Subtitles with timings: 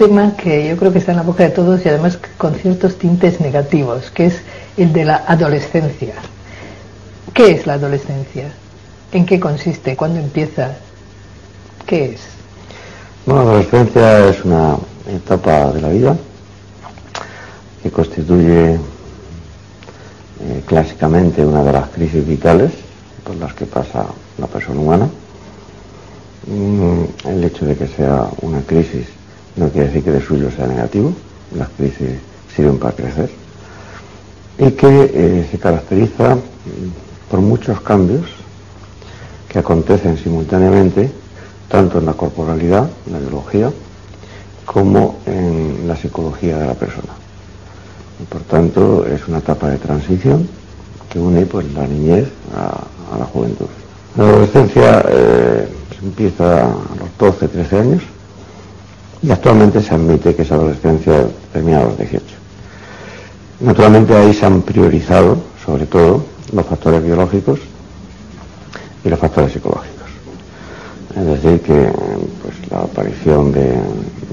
[0.00, 2.96] tema que yo creo que está en la boca de todos y además con ciertos
[2.96, 4.40] tintes negativos, que es
[4.78, 6.14] el de la adolescencia.
[7.34, 8.50] ¿Qué es la adolescencia?
[9.12, 9.96] ¿En qué consiste?
[9.96, 10.70] ¿Cuándo empieza?
[11.86, 12.20] ¿Qué es?
[13.26, 16.16] Bueno, la adolescencia es una etapa de la vida
[17.82, 22.72] que constituye eh, clásicamente una de las crisis vitales
[23.22, 24.06] por las que pasa
[24.38, 25.10] la persona humana.
[26.46, 29.19] Mm, el hecho de que sea una crisis
[29.60, 31.12] no quiere decir que de suyo sea negativo,
[31.56, 32.18] las crisis
[32.54, 33.30] sirven para crecer
[34.58, 36.36] y que eh, se caracteriza
[37.30, 38.26] por muchos cambios
[39.48, 41.10] que acontecen simultáneamente
[41.68, 43.70] tanto en la corporalidad, en la biología,
[44.64, 47.12] como en la psicología de la persona.
[48.20, 50.48] Y por tanto es una etapa de transición
[51.08, 53.66] que une pues, la niñez a, la juventud.
[54.16, 55.68] La adolescencia eh,
[56.02, 58.02] empieza a los 12, 13 años
[59.22, 62.24] y actualmente se admite que esa adolescencia termina a los 18.
[63.60, 67.60] Naturalmente ahí se han priorizado, sobre todo, los factores biológicos
[69.04, 70.08] y los factores psicológicos.
[71.14, 71.92] Es decir, que
[72.42, 73.74] pues, la aparición de,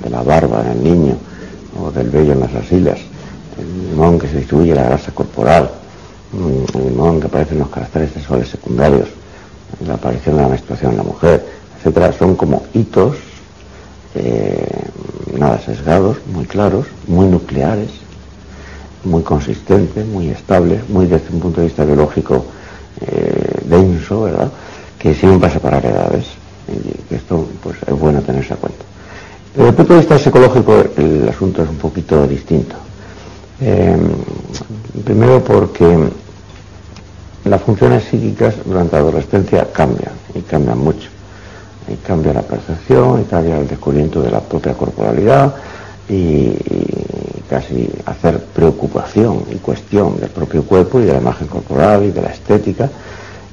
[0.10, 1.18] la barba en el niño
[1.82, 3.00] o del vello en las axilas,
[3.60, 5.70] el limón que se distribuye la grasa corporal,
[6.32, 9.10] mm, el limón que aparece en los caracteres sexuales secundarios,
[9.86, 11.46] la aparición de la menstruación en la mujer,
[11.78, 13.18] etcétera, son como hitos
[14.18, 14.84] eh,
[15.38, 17.92] nada sesgados, muy claros, muy nucleares,
[19.04, 22.46] muy consistentes, muy estables, muy desde un punto de vista biológico
[23.02, 24.52] eh, denso, ¿verdad?
[24.98, 26.26] Que sirven para separar edades.
[26.68, 28.84] Y esto pues es bueno tenerse en cuenta.
[29.56, 32.76] Desde el punto de vista psicológico el asunto es un poquito distinto.
[33.62, 33.98] Eh,
[35.06, 35.98] primero porque
[37.46, 41.10] las funciones psíquicas durante la adolescencia cambian y cambian mucho.
[41.88, 45.56] Y cambia la percepción, y cambia el descubrimiento de la propia corporalidad
[46.10, 46.54] y,
[47.50, 52.22] casi hacer preocupación y cuestión del propio cuerpo y de la imagen corporal y de
[52.22, 52.90] la estética.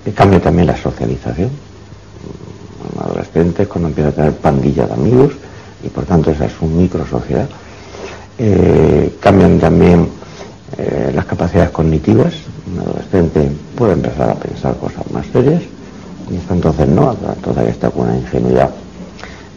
[0.05, 1.51] Y cambia también la socialización.
[2.93, 5.33] Un adolescente es cuando empieza a tener pandilla de amigos
[5.85, 7.49] y por tanto esa es su micro sociedad.
[8.37, 10.09] Eh, cambian también
[10.77, 12.35] eh, las capacidades cognitivas.
[12.73, 15.63] Un adolescente puede empezar a pensar cosas más serias
[16.31, 18.71] y hasta entonces no, todavía está con una ingenuidad.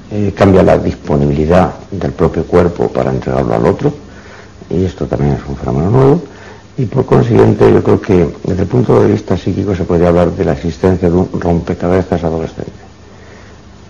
[0.10, 3.94] Eh, cambia la disponibilidad del propio cuerpo para entregarlo al otro
[4.70, 6.22] y esto también es un fenómeno nuevo
[6.78, 10.32] y por consiguiente yo creo que desde el punto de vista psíquico se puede hablar
[10.32, 12.72] de la existencia de un rompecabezas adolescente.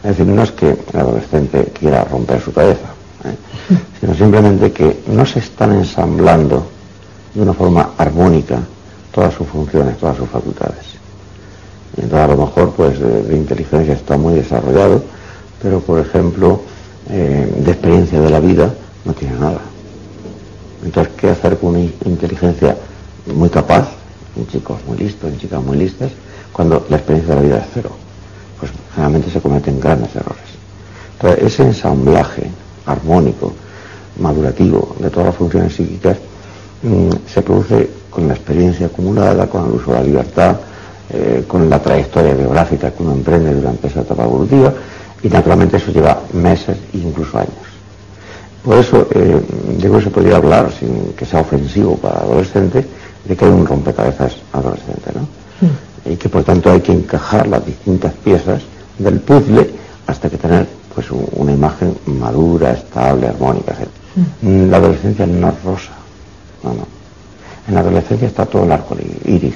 [0.04, 2.88] Es decir, no es que el adolescente quiera romper su cabeza,
[3.26, 3.36] ¿eh?
[4.00, 6.66] sino simplemente que no se están ensamblando
[7.34, 8.60] de una forma armónica
[9.12, 10.87] todas sus funciones, todas sus facultades.
[11.97, 15.03] Entonces a lo mejor pues de, inteligencia está muy desarrollado,
[15.62, 16.62] pero por ejemplo
[17.09, 19.62] eh, de experiencia de la vida no tiene nada.
[20.84, 22.78] Entonces, ¿qué hacer con una inteligencia
[23.34, 23.90] muy capaz,
[24.36, 26.12] en chicos muy listos, en chicas muy listas,
[26.53, 27.90] cuando la experiencia de la vida es cero?
[28.59, 30.44] Pues generalmente se cometen grandes errores.
[31.13, 32.50] Entonces, ese ensamblaje
[32.86, 33.53] armónico,
[34.19, 36.18] madurativo de todas las funciones psíquicas
[36.84, 40.57] mm, se produce con la experiencia acumulada, con el uso de la libertad,
[41.09, 44.73] eh, con la trayectoria biográfica que uno emprende durante esa etapa evolutiva
[45.23, 47.68] y naturalmente eso lleva meses e incluso años.
[48.63, 49.41] Por eso eh,
[49.78, 52.85] digo que se podría hablar, sin que sea ofensivo para adolescentes,
[53.23, 55.22] de que hay un rompecabezas adolescente, ¿no?
[55.66, 56.12] Mm.
[56.12, 58.62] Y que por tanto hay que encajar las distintas piezas
[58.97, 59.69] del puzzle
[60.06, 63.88] hasta que tener pues una imagen madura, estable, armónica, etc.
[64.41, 64.69] Mm.
[64.69, 65.94] La adolescencia no es rosa,
[66.63, 66.88] no, no.
[67.68, 68.95] En la adolescencia está todo el arco
[69.25, 69.56] iris.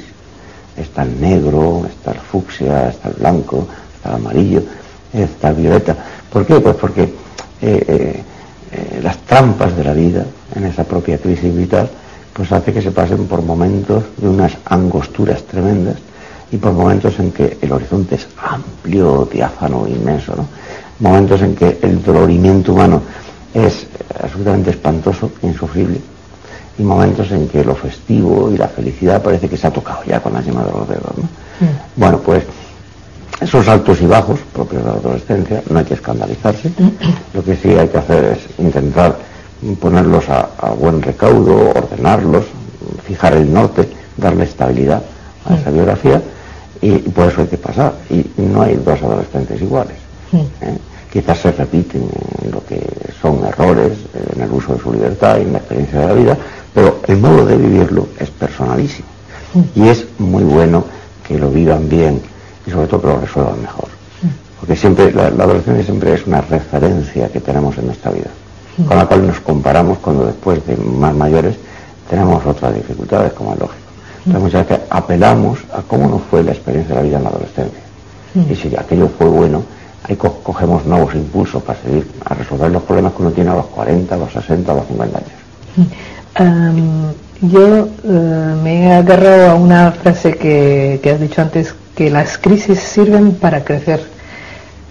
[0.75, 4.63] Está el negro, está el fucsia, está el blanco, está el amarillo,
[5.13, 5.95] está el violeta.
[6.31, 6.59] ¿Por qué?
[6.59, 7.13] Pues porque eh,
[7.61, 8.23] eh,
[8.71, 10.25] eh, las trampas de la vida,
[10.55, 11.89] en esa propia crisis vital,
[12.33, 15.97] pues hace que se pasen por momentos de unas angosturas tremendas
[16.51, 20.47] y por momentos en que el horizonte es amplio, diáfano, inmenso, ¿no?
[20.99, 23.01] Momentos en que el dolorimiento humano
[23.53, 23.87] es
[24.21, 25.99] absolutamente espantoso, insufrible,
[26.81, 30.19] y momentos en que lo festivo y la felicidad parece que se ha tocado ya
[30.19, 31.23] con la yema de los dedos, ¿no?
[31.23, 31.75] Mm.
[31.95, 32.43] Bueno, pues
[33.39, 36.71] esos altos y bajos propios de la adolescencia, no hay que escandalizarse.
[37.33, 39.15] Lo que sí hay que hacer es intentar
[39.79, 40.47] ponerlos a,
[40.79, 42.45] buen recaudo, ordenarlos,
[43.05, 43.87] fijar el norte,
[44.17, 45.03] darle estabilidad
[45.45, 46.21] a esa biografía
[46.81, 47.93] y, por eso hay que pasar.
[48.09, 49.97] Y no hay dos adolescentes iguales.
[50.33, 50.77] ¿eh?
[51.11, 52.07] Quizás se repiten
[52.43, 52.81] en lo que
[53.21, 53.97] son errores
[54.33, 56.37] en el uso de su libertad y en la experiencia de la vida,
[56.73, 59.07] pero el modo de vivirlo es personalísimo.
[59.75, 60.85] Y es muy bueno
[61.27, 62.21] que lo vivan bien
[62.65, 63.89] y sobre todo que lo resuelvan mejor.
[64.59, 68.29] Porque siempre, la, adolescencia siempre es una referencia que tenemos en nuestra vida,
[68.87, 71.55] con la cual nos comparamos cuando después de más mayores
[72.09, 73.81] tenemos otras dificultades, como es lógico.
[74.25, 77.29] Entonces muchas veces apelamos a cómo nos fue la experiencia de la vida en la
[77.29, 77.81] adolescencia.
[78.49, 79.63] Y si aquello fue bueno,
[80.03, 83.67] ahí cogemos nuevos impulsos para seguir a resolver los problemas que uno tiene a los
[83.67, 87.15] 40, a los 60, a los 50 años.
[87.41, 92.79] yo eh, me he agarrado a una frase que, has dicho antes, que las crisis
[92.79, 94.01] sirven para crecer,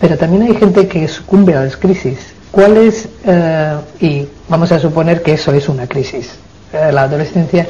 [0.01, 2.19] pero también hay gente que sucumbe a las crisis.
[2.51, 6.31] ¿Cuál es, eh, y vamos a suponer que eso es una crisis,
[6.73, 7.67] eh, la adolescencia,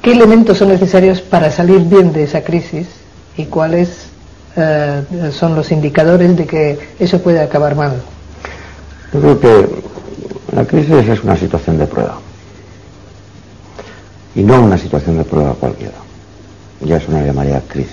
[0.00, 2.86] qué elementos son necesarios para salir bien de esa crisis
[3.36, 4.10] y cuáles
[4.56, 8.02] eh, son los indicadores de que eso puede acabar mal?
[9.12, 9.68] Yo creo que
[10.54, 12.18] la crisis es una situación de prueba
[14.34, 15.94] y no una situación de prueba cualquiera.
[16.80, 17.92] Ya eso no llamaría crisis.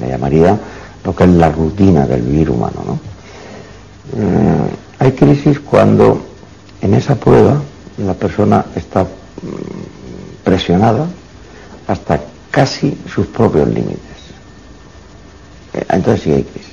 [0.00, 0.58] Le llamaría
[1.04, 2.82] lo que es la rutina del vivir humano.
[2.86, 3.00] ¿no?
[4.16, 6.22] Eh, hay crisis cuando
[6.80, 7.60] en esa prueba
[7.98, 9.06] la persona está mm,
[10.44, 11.06] presionada
[11.86, 12.20] hasta
[12.50, 14.09] casi sus propios límites.
[15.74, 16.70] Eh, entonces sí hay crisis.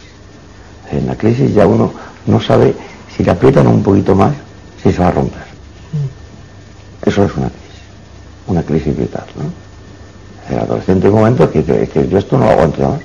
[0.92, 1.94] En la crisis ya uno
[2.26, 2.76] no sabe
[3.16, 4.34] si le aprietan un poquito más,
[4.82, 5.42] si se va a romper.
[5.42, 7.10] Mm.
[7.10, 7.82] Eso es una crisis,
[8.48, 9.26] una crisis vital.
[9.36, 10.56] ¿no?
[10.56, 13.02] El adolescente en un momento que, que, yo esto no lo aguanto más.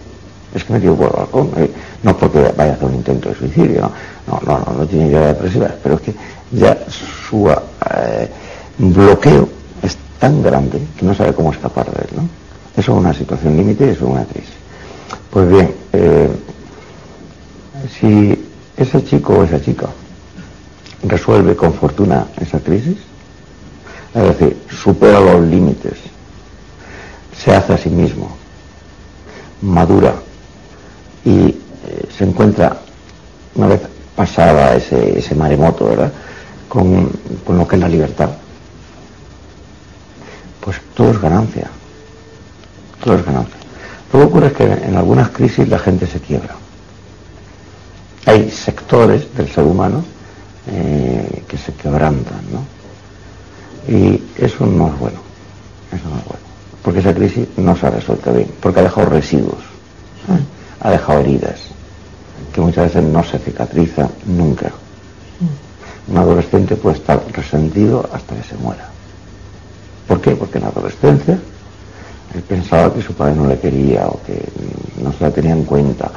[0.55, 1.50] Es que me tiro por el balcón.
[1.56, 1.71] Eh,
[2.03, 3.91] no porque vaya a hacer un intento de suicidio,
[4.27, 6.15] no, no, no, no, tiene idea depresiva, pero es que
[6.50, 8.29] ya su eh,
[8.79, 9.49] bloqueo
[9.83, 12.09] es tan grande que no sabe cómo escapar de él.
[12.17, 12.29] ¿no?
[12.77, 14.55] Eso es una situación límite y eso es una crisis.
[15.31, 15.75] Pues bien,
[18.02, 18.37] si
[18.76, 19.87] ese chico o esa chica
[21.04, 22.99] resuelve con fortuna esa crisis,
[24.12, 25.94] es decir, supera los límites,
[27.32, 28.37] se hace a sí mismo,
[29.62, 30.14] madura
[31.25, 31.56] y eh,
[32.16, 32.76] se encuentra,
[33.54, 33.81] una vez
[34.16, 36.12] pasada ese, maremoto, ¿verdad?,
[36.69, 37.08] con,
[37.46, 38.31] con lo que es la libertad,
[40.60, 41.70] pues todo es ganancia,
[43.05, 43.56] todo es ganancia.
[44.12, 46.62] Lo que ocurre es que en algunas crisis la gente se quiebra.
[48.26, 50.04] Hay sectores del ser humano
[50.69, 52.64] eh, que se quebrantan, ¿no?
[53.92, 55.19] Y eso no es bueno,
[55.90, 56.42] eso no es bueno,
[56.82, 59.58] porque esa crisis no se ha resuelto bien, porque ha dejado residuos,
[60.28, 60.38] ¿eh?
[60.80, 61.60] ha dejado heridas,
[62.52, 64.70] que muchas veces no se cicatrizan nunca.
[66.06, 68.88] Un adolescente puede estar resentido hasta que se muera.
[70.06, 70.36] ¿Por qué?
[70.36, 71.38] Porque en la adolescencia
[72.34, 74.42] él pensaba que su padre no le quería o que
[75.02, 76.10] no se la tenía en cuenta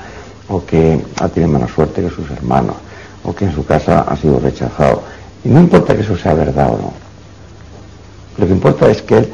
[0.50, 2.76] o que ha tenido menos suerte que sus hermanos
[3.24, 5.02] o que en su casa ha sido rechazado.
[5.44, 6.94] Y no importa que eso sea verdad o no.
[8.38, 9.30] Lo que importa es que él,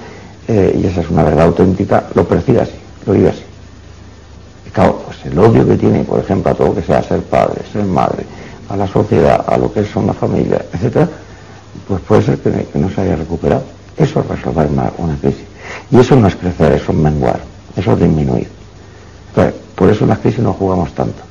[0.48, 2.76] eh, y esa es una verdad auténtica, lo perciba así,
[3.06, 3.44] lo vive así.
[4.68, 7.22] Y claro, pues el odio que tiene, por ejemplo, a todo lo que sea ser
[7.22, 8.26] padre, ser madre,
[8.70, 11.08] a la sociedad, a lo que son la familia, etc.,
[11.88, 13.64] pues puede ser que, no se haya recuperado.
[13.98, 14.68] Eso es resolver
[14.98, 15.46] una crisis.
[15.90, 17.40] Y eso no es crecer, eso es menguar,
[17.76, 18.48] eso es disminuir.
[19.82, 21.24] Por eso en las crisis no jugamos tanto.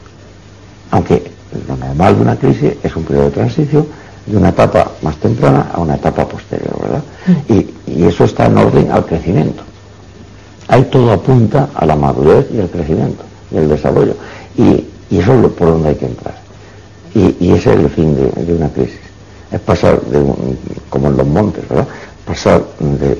[0.90, 1.22] Aunque
[1.68, 3.86] lo normal de una crisis es un periodo de transición
[4.26, 7.02] de una etapa más temprana a una etapa posterior, ¿verdad?
[7.28, 7.52] Mm.
[7.52, 9.62] Y, eso está en orden al crecimiento.
[10.66, 14.16] Ahí todo apunta a la madurez y al crecimiento y el desarrollo.
[14.56, 14.84] Y,
[15.16, 16.34] eso es por donde hay que entrar.
[17.14, 18.98] Y, ese es el fin de, una crisis.
[19.52, 20.24] Es pasar de
[20.88, 21.86] como en los montes, ¿verdad?
[22.26, 23.16] pasar de,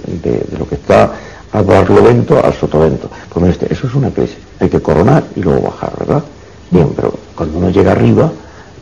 [0.59, 1.13] lo que está
[1.53, 3.09] al barlovento al sotovento.
[3.29, 4.39] Pues este, eso es una crisis.
[4.59, 6.23] Hay que coronar y luego bajar, ¿verdad?
[6.71, 8.31] Bien, pero cuando uno llega arriba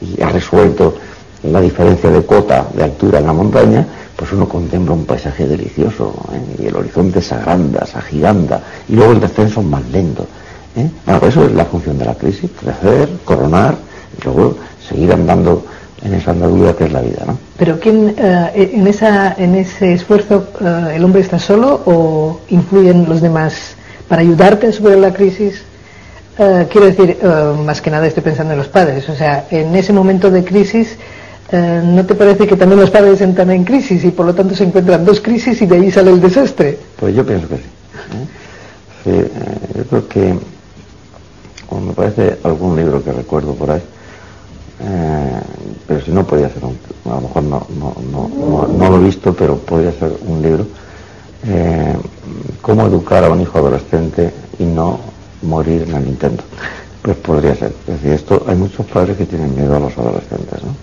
[0.01, 0.95] y ha resuelto
[1.43, 6.13] la diferencia de cota de altura en la montaña, pues uno contempla un paisaje delicioso
[6.33, 6.63] ¿eh?
[6.63, 10.27] y el horizonte se agranda, se agiganta y luego el descenso es más lento.
[10.77, 10.91] ¿eh?
[11.05, 13.77] Pues eso es la función de la crisis, crecer, coronar
[14.19, 14.57] y luego
[14.87, 15.65] seguir andando
[16.03, 17.25] en esa andadura que es la vida.
[17.27, 17.39] ¿no?
[17.57, 23.09] Pero ¿quién, eh, en, esa, en ese esfuerzo eh, el hombre está solo o influyen
[23.09, 23.75] los demás
[24.09, 25.63] para ayudarte a superar la crisis?
[26.39, 27.19] Eh, quiero decir,
[27.65, 29.09] más que nada estoy pensando en los padres.
[29.09, 30.97] O sea, en ese momento de crisis,
[31.51, 34.63] ¿no te parece que también los padres entran en crisis y por lo tanto se
[34.63, 36.79] encuentran dos crisis y de ahí sale el desastre?
[36.97, 37.63] Pues yo pienso que sí.
[39.03, 39.11] sí
[39.77, 40.35] yo creo que,
[41.69, 43.83] como me parece algún libro que recuerdo por ahí,
[44.81, 45.18] eh,
[45.87, 46.79] pero si no podía ser un,
[47.11, 50.67] a lo mejor no, no, lo he visto, pero podría ser un libro,
[51.47, 51.97] eh,
[52.61, 54.99] cómo educar a un hijo adolescente y no
[55.43, 56.45] morir en el intento.
[57.03, 57.73] Pues podría ser.
[57.87, 60.75] Es decir, esto hay muchos padres que tienen miedo a los adolescentes, ¿no?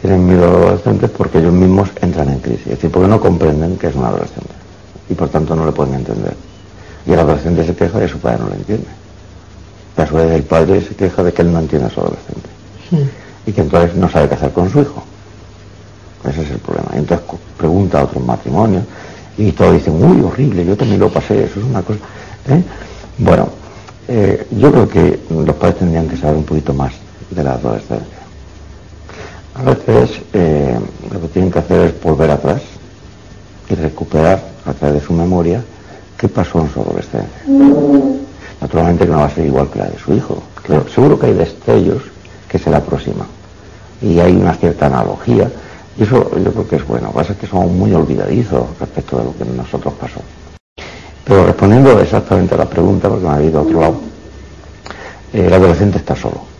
[0.00, 3.20] Tienen miedo a los adolescentes porque ellos mismos entran en crisis, es decir, porque no
[3.20, 4.60] comprenden que es un adolescente
[5.10, 6.34] y por tanto no le pueden entender.
[7.06, 8.86] Y el adolescente se queja y su padre no le entiende.
[9.96, 12.48] a su vez el padre se queja de que él no entiende a su adolescente.
[13.46, 15.02] Y que entonces no sabe qué hacer con su hijo.
[16.28, 16.90] Ese es el problema.
[16.94, 18.84] entonces pregunta a otros matrimonios
[19.38, 21.98] y todos dicen, uy, horrible, yo también lo pasé, eso es una cosa.
[22.48, 22.62] ¿eh?
[23.16, 23.48] Bueno,
[24.06, 26.92] eh, yo creo que los padres tendrían que saber un poquito más
[27.30, 28.18] de la adolescencia.
[29.54, 30.78] A veces eh,
[31.12, 32.60] lo que tienen que hacer es volver atrás
[33.68, 35.62] y recuperar a través de su memoria
[36.18, 37.42] qué pasó en su adolescencia.
[38.60, 40.42] Naturalmente que no va a ser igual que la de su hijo.
[40.94, 42.02] seguro que hay destellos
[42.50, 43.28] que se le aproximan.
[44.02, 45.50] Y hay una cierta analogía.
[45.96, 47.06] Y eso yo creo que es bueno.
[47.06, 50.20] Lo que pasa que somos muy olvidadizos respecto de lo que nosotros pasó.
[51.24, 54.00] Pero respondiendo exactamente a la pregunta, porque me ha ido a otro lado,
[55.32, 56.50] el adolescente está solo.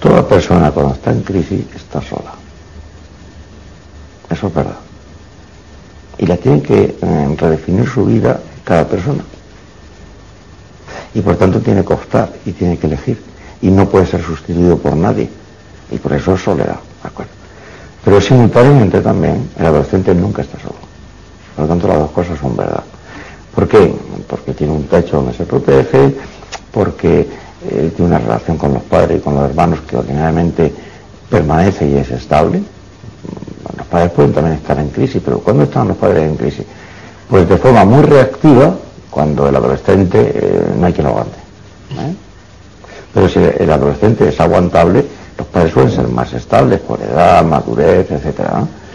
[0.00, 2.32] Toda persona cuando está en crisis está sola.
[4.28, 4.76] Eso es verdad.
[6.18, 9.24] Y la tiene que eh, redefinir su vida cada persona.
[11.14, 13.33] Y por tanto tiene que optar y tiene que elegir.
[13.64, 15.28] Y no puede ser sustituido por nadie.
[15.90, 16.76] Y por eso es soledad.
[17.02, 17.32] ¿de acuerdo?
[18.04, 20.76] Pero simultáneamente también el adolescente nunca está solo.
[21.56, 22.84] Por lo tanto las dos cosas son verdad.
[23.54, 23.94] ¿Por qué?
[24.28, 26.14] Porque tiene un techo donde se protege,
[26.70, 27.26] porque
[27.70, 30.70] eh, tiene una relación con los padres y con los hermanos que ordinariamente
[31.30, 32.62] permanece y es estable.
[33.78, 36.66] Los padres pueden también estar en crisis, pero ¿cuándo están los padres en crisis?
[37.30, 38.74] Pues de forma muy reactiva,
[39.08, 41.38] cuando el adolescente eh, no hay quien lo aguante.
[41.92, 42.14] ¿eh?
[43.14, 45.04] Pero si el adolescente es aguantable,
[45.38, 48.40] los padres suelen ser más estables por edad, madurez, etc.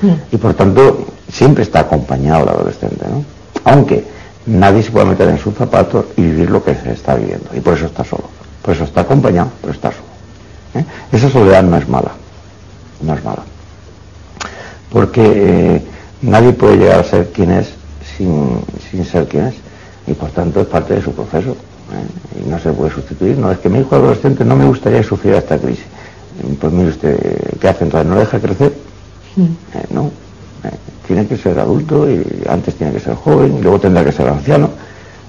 [0.01, 0.11] Mm.
[0.31, 3.05] Y por tanto, siempre está acompañado el adolescente.
[3.09, 3.23] ¿no?
[3.63, 4.05] Aunque
[4.45, 7.49] nadie se puede meter en sus zapatos y vivir lo que se está viviendo.
[7.53, 8.25] Y por eso está solo.
[8.61, 10.03] Por eso está acompañado, pero está solo.
[10.75, 10.85] ¿eh?
[11.11, 12.11] Esa soledad no es mala,
[13.01, 13.43] no es mala.
[14.91, 15.81] Porque eh,
[16.21, 17.69] nadie puede llegar a ser quien es
[18.17, 19.55] sin, ser quien es.
[20.07, 21.55] Y por tanto es parte de su proceso.
[21.93, 22.41] ¿Eh?
[22.46, 23.38] Y no se puede sustituir.
[23.38, 25.86] No, es que mi hijo adolescente no me gustaría sufrir esta crisis.
[26.60, 27.17] Pues mire usted,
[27.60, 28.10] ¿qué hace entonces?
[28.10, 28.74] ¿No deja crecer?
[29.91, 30.12] no.
[31.08, 34.27] tiene que ser adulto y antes tiene que ser joven y luego tendrá que ser
[34.27, 34.69] anciano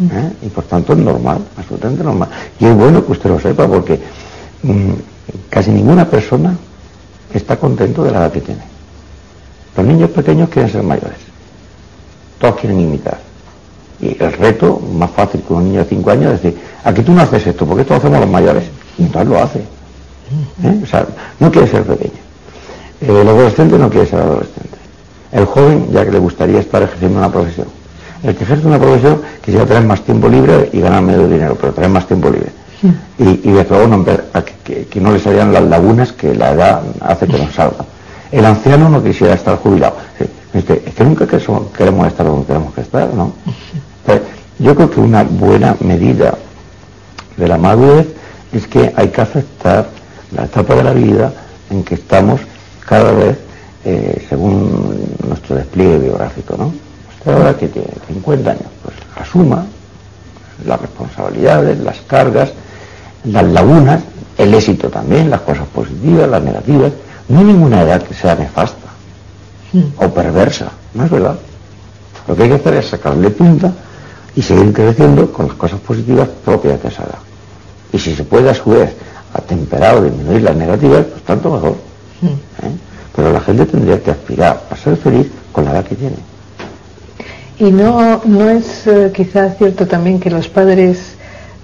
[0.09, 0.33] ¿eh?
[0.43, 2.29] y por tanto es normal, absolutamente normal.
[2.59, 4.01] Y es bueno que usted lo sepa porque
[4.63, 4.93] mm,
[5.49, 6.57] casi ninguna persona
[7.33, 8.63] está contento de la edad que tiene.
[9.77, 11.19] Los niños pequeños quieren ser mayores,
[12.39, 13.30] todos quieren imitar.
[14.03, 17.13] Y el reto más fácil que un niño de 5 años es decir, aquí tú
[17.13, 18.65] no haces esto, porque esto lo hacemos los mayores.
[18.99, 19.59] Y entonces lo hace.
[19.59, 20.81] ¿Eh?
[20.83, 21.07] O sea,
[21.39, 22.21] no quiere ser pequeño.
[23.01, 24.79] El adolescente no quiere ser adolescente.
[25.33, 27.67] El joven, ya que le gustaría estar ejerciendo una profesión
[28.23, 31.73] el que ejerce una profesión quisiera tener más tiempo libre y ganar menos dinero, pero
[31.73, 32.51] tener más tiempo libre.
[33.19, 37.27] Y, y desde luego no, que, no le salgan las lagunas que la edad hace
[37.27, 37.85] que nos salga.
[38.31, 39.97] El anciano no quisiera estar jubilado.
[40.53, 43.33] Es que nunca queremos estar donde tenemos que estar, ¿no?
[44.61, 46.37] Yo creo que una buena medida
[47.37, 48.07] de la madurez
[48.53, 49.89] es que hay que aceptar
[50.37, 51.33] la etapa de la vida
[51.71, 52.41] en que estamos
[52.87, 53.39] cada vez
[53.85, 56.73] eh, según nuestro despliegue biográfico, ¿no?
[57.33, 59.67] ahora que tiene 50 años, pues asuma
[60.67, 62.53] las responsabilidades, las cargas,
[63.25, 64.03] las lagunas,
[64.37, 66.93] el éxito también, las cosas positivas, las negativas.
[67.29, 68.89] No hay ninguna edad que sea nefasta
[69.99, 71.39] o perversa, no es verdad.
[72.27, 73.73] Lo que hay que hacer es sacarle punta
[74.37, 77.19] y seguir creciendo con las cosas positivas propias de esa edad.
[77.93, 78.91] Y si se puede a su vez
[79.33, 81.77] atemperar o disminuir las negativas, pues tanto mejor.
[82.23, 82.71] ¿Eh?
[83.17, 86.17] Pero la gente tendría que aspirar a ser feliz con la edad que tiene.
[87.59, 91.17] Y no, no es eh, quizás cierto también que los padres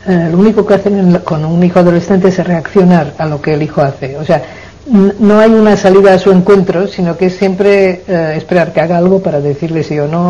[0.09, 3.63] eh, lo único que hacen con un hijo adolescente es reaccionar a lo que el
[3.63, 4.17] hijo hace.
[4.17, 4.41] O sea,
[5.19, 8.99] no hay una salida a su encuentro, sino que es siempre eh, esperar que haga
[8.99, 10.29] algo para decirle sí o no.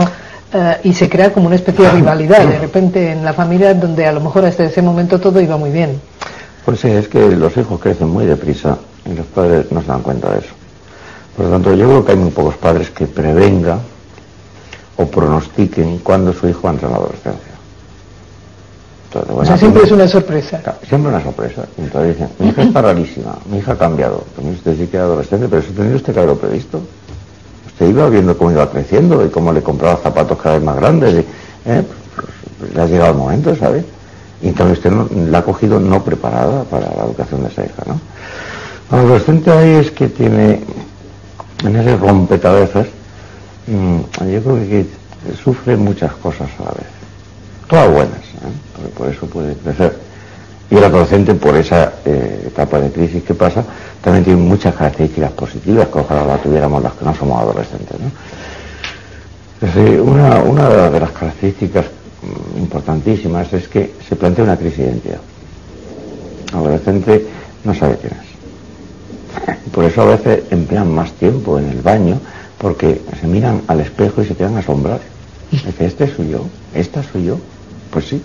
[0.85, 4.13] Y se crea como una especie de rivalidad de repente en la familia donde a
[4.13, 6.01] lo mejor hasta ese momento todo iba muy bien.
[6.65, 10.03] Pues sí, es que los hijos crecen muy deprisa y los padres no se dan
[10.03, 10.55] cuenta de eso.
[11.37, 13.81] Por lo tanto, yo creo que hay muy pocos padres que prevengan
[14.97, 17.53] o pronostiquen cuándo su hijo entra en la adolescencia.
[19.29, 20.61] o sea, siempre es una sorpresa.
[20.89, 21.67] Siempre una sorpresa.
[21.77, 24.25] Entonces dicen, mi hija está rarísima, mi hija ha cambiado.
[24.35, 26.81] También usted sí que era adolescente, pero eso tendría usted que haberlo previsto.
[27.77, 31.15] Usted iba viendo cómo iba creciendo y cómo le compraba zapatos cada vez más grandes.
[31.15, 31.19] Y,
[31.71, 31.85] ¿eh?
[32.75, 33.85] le ha llegado el momento, ¿sabe?
[34.43, 37.83] Y entonces usted no, la ha cogido no preparada para la educación de esa hija,
[37.87, 38.01] ¿no?
[38.91, 40.63] El adolescente ahí es que tiene
[41.65, 42.87] en ese rompecabezas
[43.67, 43.99] Mm,
[44.33, 44.87] yo creo que,
[45.43, 46.87] sufre muchas cosas a la vez,
[47.67, 48.89] todas buenas, ¿eh?
[48.97, 49.99] por eso puede crecer.
[50.71, 53.65] Y el adolescente, por esa eh, etapa de crisis que pasa,
[54.03, 57.97] también tiene muchas características positivas, que ojalá la tuviéramos las que no somos adolescentes.
[60.01, 65.21] una, una de las características mm, importantísimas es que se plantea una crisis de identidad.
[66.53, 67.27] adolescente
[67.65, 69.73] no sabe quién es.
[69.73, 72.19] Por eso a veces emplean más tiempo en el baño
[72.59, 75.03] porque se miran al espejo y se quedan asombrados.
[75.51, 77.39] Dice, este soy yo, esta soy yo.
[77.91, 78.23] Pues sí,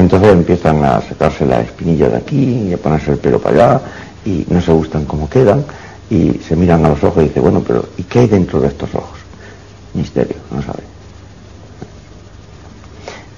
[0.00, 3.80] entonces empiezan a sacarse la espinilla de aquí y a ponerse el pelo para allá
[4.24, 5.64] y no se gustan cómo quedan
[6.10, 8.68] y se miran a los ojos y dicen, bueno, pero ¿y qué hay dentro de
[8.68, 9.18] estos ojos?
[9.94, 10.82] Misterio, no sabe.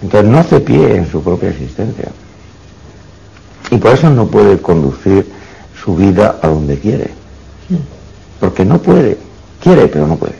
[0.02, 2.08] Entonces no hace pie en su propia existencia.
[3.70, 5.26] Y por eso no puede conducir
[5.82, 7.10] su vida a donde quiere.
[8.40, 9.18] Porque no puede.
[9.60, 10.34] Quiere, pero no puede.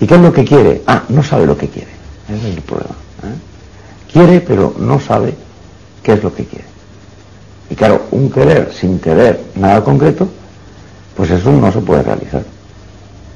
[0.00, 0.82] ¿Y qué es lo que quiere?
[0.86, 1.90] Ah, no sabe lo que quiere.
[2.28, 2.94] Ese es el problema.
[3.24, 3.53] ¿eh?
[4.14, 5.34] Quiere, pero no sabe
[6.00, 6.66] qué es lo que quiere.
[7.68, 10.28] Y claro, un querer sin querer nada concreto,
[11.16, 12.44] pues eso no se puede realizar.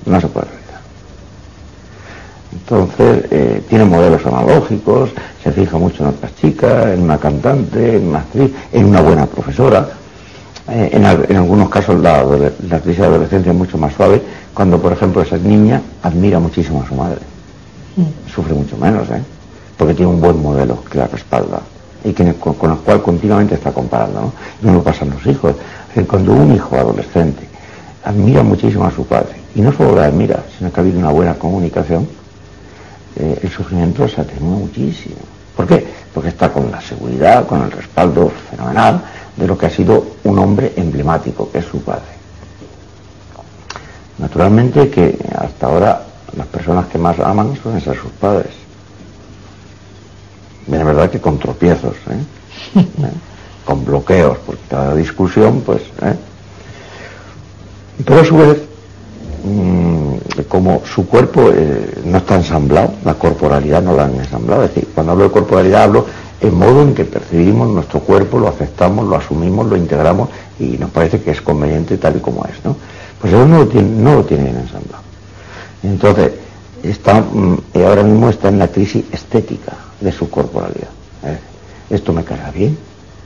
[0.07, 0.81] No se puede realizar.
[2.53, 5.11] Entonces, eh, tiene modelos analógicos,
[5.43, 9.27] se fija mucho en otras chicas, en una cantante, en una actriz, en una buena
[9.27, 9.89] profesora.
[10.69, 12.23] Eh, en, algunos casos la,
[12.69, 14.23] la, crisis de adolescencia es mucho más suave,
[14.55, 17.19] cuando por ejemplo esa niña admira muchísimo a su madre.
[17.97, 18.31] Mm.
[18.33, 19.21] Sufre mucho menos, ¿eh?
[19.79, 21.61] Porque tiene un buen modelo que la respalda
[22.05, 24.21] y que, con, el cual continuamente está comparando.
[24.21, 24.33] ¿no?
[24.63, 25.55] No lo pasan los hijos.
[26.07, 27.47] cuando un hijo adolescente
[28.05, 31.11] admira muchísimo a su padre, y no solo la admira, sino que ha habido una
[31.11, 32.07] buena comunicación,
[33.17, 35.17] eh, el sufrimiento se atenúa muchísimo.
[35.57, 35.87] ¿Por qué?
[36.15, 39.03] Porque está con la seguridad, con el respaldo fenomenal
[39.37, 42.19] de lo que ha sido un hombre emblemático, que es su padre.
[44.19, 46.03] Naturalmente que hasta ahora
[46.37, 48.68] las personas que más aman son esas sus padres.
[50.71, 52.25] Es verdad que con tropiezos, ¿eh?
[52.81, 53.13] ¿Eh?
[53.65, 55.83] con bloqueos, porque cada discusión, pues...
[58.03, 58.63] Pero a su vez,
[59.45, 64.75] mm, como su cuerpo eh, no está ensamblado, la corporalidad no la han ensamblado, es
[64.75, 66.07] decir, cuando hablo de corporalidad hablo
[66.41, 70.91] en modo en que percibimos nuestro cuerpo, lo aceptamos, lo asumimos, lo integramos y nos
[70.91, 72.77] parece que es conveniente tal y como es, ¿no?
[73.21, 75.03] Pues eso no lo tienen, no lo tienen ensamblado.
[75.83, 76.33] Entonces,
[76.83, 80.89] está, mm, ahora mismo está en la crisis estética de su corporalidad.
[81.25, 81.39] ¿eh?
[81.91, 82.77] Esto me carga bien,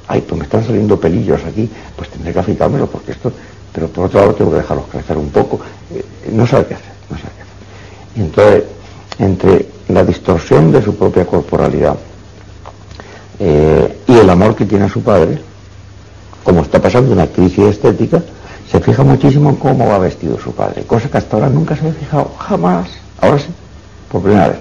[0.08, 3.32] ay, pues me están saliendo pelillos aquí, pues tendré que afeitármelo porque esto
[3.72, 5.60] pero por otro lado tengo que dejarlos crecer un poco.
[5.92, 8.16] Eh, no sabe qué hacer, no sabe qué hacer.
[8.16, 8.64] Y entonces,
[9.18, 11.96] entre la distorsión de su propia corporalidad
[13.38, 15.38] eh, y el amor que tiene a su padre,
[16.44, 18.22] como está pasando una crisis estética,
[18.70, 21.82] se fija muchísimo en cómo va vestido su padre, cosa que hasta ahora nunca se
[21.82, 22.88] había fijado, jamás,
[23.22, 23.48] ahora sí,
[24.10, 24.58] por primera vez.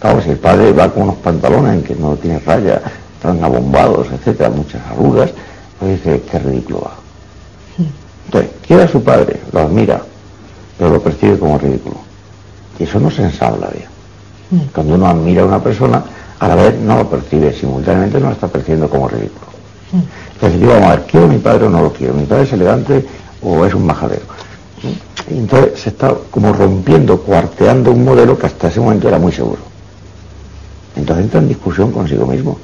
[0.00, 2.80] Claro, si el padre va con unos pantalones en que no tiene raya,
[3.16, 5.30] están abombados, etcétera, muchas arrugas,
[5.78, 6.94] pues dice, qué ridículo va.
[8.24, 10.02] Entonces, quiere a su padre, lo admira,
[10.78, 11.96] pero lo percibe como ridículo.
[12.78, 13.86] Y eso no se ensabla bien.
[14.50, 14.66] Mm.
[14.74, 16.02] Cuando uno admira a una persona,
[16.38, 19.46] a la vez no lo percibe, simultáneamente no lo está percibiendo como ridículo.
[19.92, 20.00] Mm.
[20.34, 22.14] Entonces, yo vamos a ver, ¿quiero a mi padre o no lo quiero?
[22.14, 23.06] ¿Mi padre es elegante
[23.40, 24.22] o es un majadero?
[25.30, 29.32] Y entonces se está como rompiendo, cuarteando un modelo que hasta ese momento era muy
[29.32, 29.60] seguro.
[30.96, 32.58] Entonces entra en discusión consigo mismo.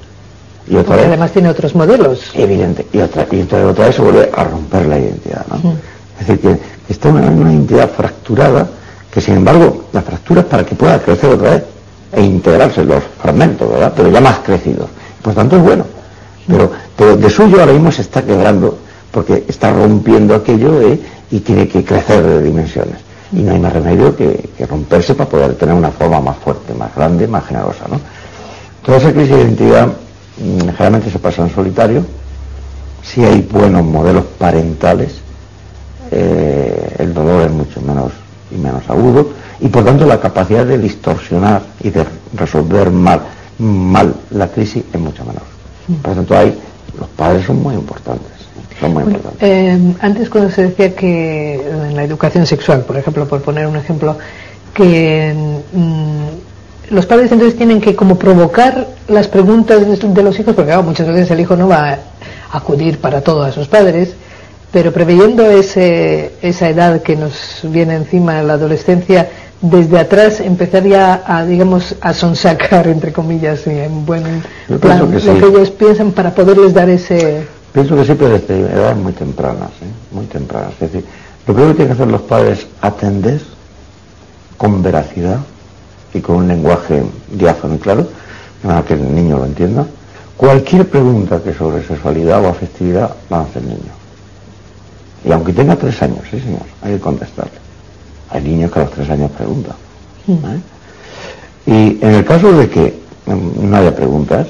[0.69, 2.31] Y otra vez, además tiene otros modelos.
[2.35, 2.87] Evidente.
[2.93, 5.47] Y otra, y otra vez se vuelve a romper la identidad.
[5.47, 5.75] ¿no?
[6.21, 6.41] Es decir,
[6.87, 8.69] que está una, una identidad fracturada
[9.11, 11.65] que sin embargo la fractura es para que pueda crecer otra vez
[12.13, 13.93] e integrarse los fragmentos, ¿verdad?
[13.97, 14.89] Pero ya más crecidos.
[15.23, 15.85] Por tanto es bueno.
[16.47, 18.79] Pero, pero de suyo ahora mismo se está quebrando
[19.11, 21.01] porque está rompiendo aquello ¿eh?
[21.31, 22.97] Y tiene que crecer de dimensiones.
[23.33, 26.95] Y no hay más remedio que, romperse para poder tener una forma más fuerte, más
[26.95, 27.87] grande, más generosa.
[27.89, 28.01] ¿no?
[28.83, 29.89] Toda esa crisis de identidad
[30.41, 32.05] Mm, generalmente se pasa en solitario,
[33.03, 35.15] si hay buenos modelos parentales,
[36.13, 38.13] eh, el dolor es mucho menos
[38.51, 43.21] y menos agudo y por tanto la capacidad de distorsionar y de resolver mal,
[43.59, 45.43] mal la crisis es mucho menor.
[46.03, 46.57] Por lo tanto, hay,
[46.99, 48.38] los padres son muy importantes.
[48.81, 49.41] Son muy importantes.
[49.41, 53.77] Eh, antes cuando se decía que en la educación sexual, por ejemplo, por poner un
[53.77, 54.17] ejemplo,
[54.75, 55.35] que
[55.73, 61.07] mm, los padres entonces tienen que como provocar las preguntas de los hijos, porque muchas
[61.07, 61.99] veces el hijo no va a
[62.57, 64.15] acudir para todo a sus padres,
[64.73, 69.29] pero preveyendo ese, esa edad que nos viene encima, la adolescencia,
[69.61, 74.43] desde atrás empezar ya a, digamos, a sonsacar, entre comillas, en buen
[74.81, 77.58] plan, lo que ellos piensan para poderles dar ese...
[77.79, 80.11] Pienso que siempre desde edades muy tempranas, ¿eh?
[80.11, 80.73] muy tempranas.
[80.73, 81.05] Es decir,
[81.47, 83.41] lo primero que tienen que hacer los padres, atender
[84.57, 85.39] con veracidad
[86.13, 88.09] y con un lenguaje diáfano y claro,
[88.65, 89.87] para que el niño lo entienda,
[90.37, 93.93] cualquier pregunta que sobre sexualidad o afectividad va a hacer el niño.
[95.25, 97.61] Y aunque tenga tres años, sí señor, hay que contestarle.
[98.31, 99.77] Hay niños que a los tres años preguntan.
[100.27, 100.61] ¿eh?
[101.65, 104.49] Y en el caso de que no haya preguntas,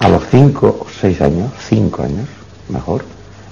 [0.00, 2.28] a los 5 o 6 años, 5 años,
[2.68, 3.04] mejor,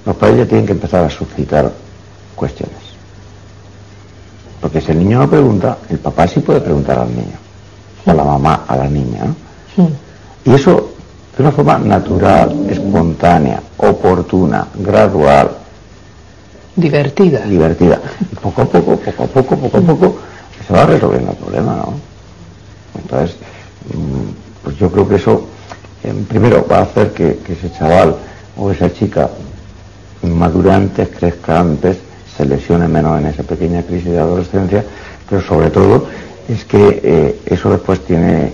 [0.04, 1.70] los padres ya tienen que empezar a suscitar
[2.34, 2.76] cuestiones.
[4.60, 7.38] Porque si el niño no pregunta, el papá sí puede preguntar al niño,
[8.06, 9.24] o la mamá a la niña.
[10.44, 10.90] Y eso
[11.36, 15.50] de una forma natural, espontánea, oportuna, gradual.
[16.74, 17.40] Divertida.
[17.42, 18.00] Divertida.
[18.42, 20.18] poco a poco, poco a poco, poco a poco,
[20.66, 21.94] se va resolviendo el problema, ¿no?
[23.00, 23.36] Entonces,
[23.94, 25.46] mm, pues yo creo que eso,
[26.28, 28.16] primero, va a hacer que, ese chaval
[28.56, 29.28] o esa chica
[30.22, 31.98] madure antes, crezca antes,
[32.36, 34.84] se lesione menos en esa pequeña crisis de adolescencia,
[35.28, 36.06] pero sobre todo
[36.48, 38.52] es que eh, eso después tiene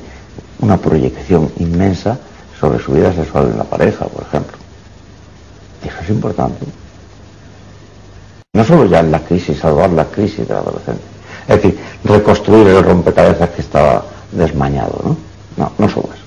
[0.60, 2.18] una proyección inmensa
[2.58, 4.56] sobre su vida sexual en la pareja, por ejemplo.
[5.84, 6.64] Eso es importante.
[8.54, 11.04] No solo ya en la crisis, salvar la crisis de la adolescencia.
[11.46, 15.16] Es decir, reconstruir el rompecabezas que estaba desmañado, ¿no?
[15.56, 16.23] No, no solo eso.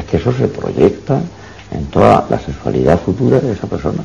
[0.00, 1.20] Es que eso se proyecta
[1.70, 4.02] en toda la sexualidad futura de esa persona.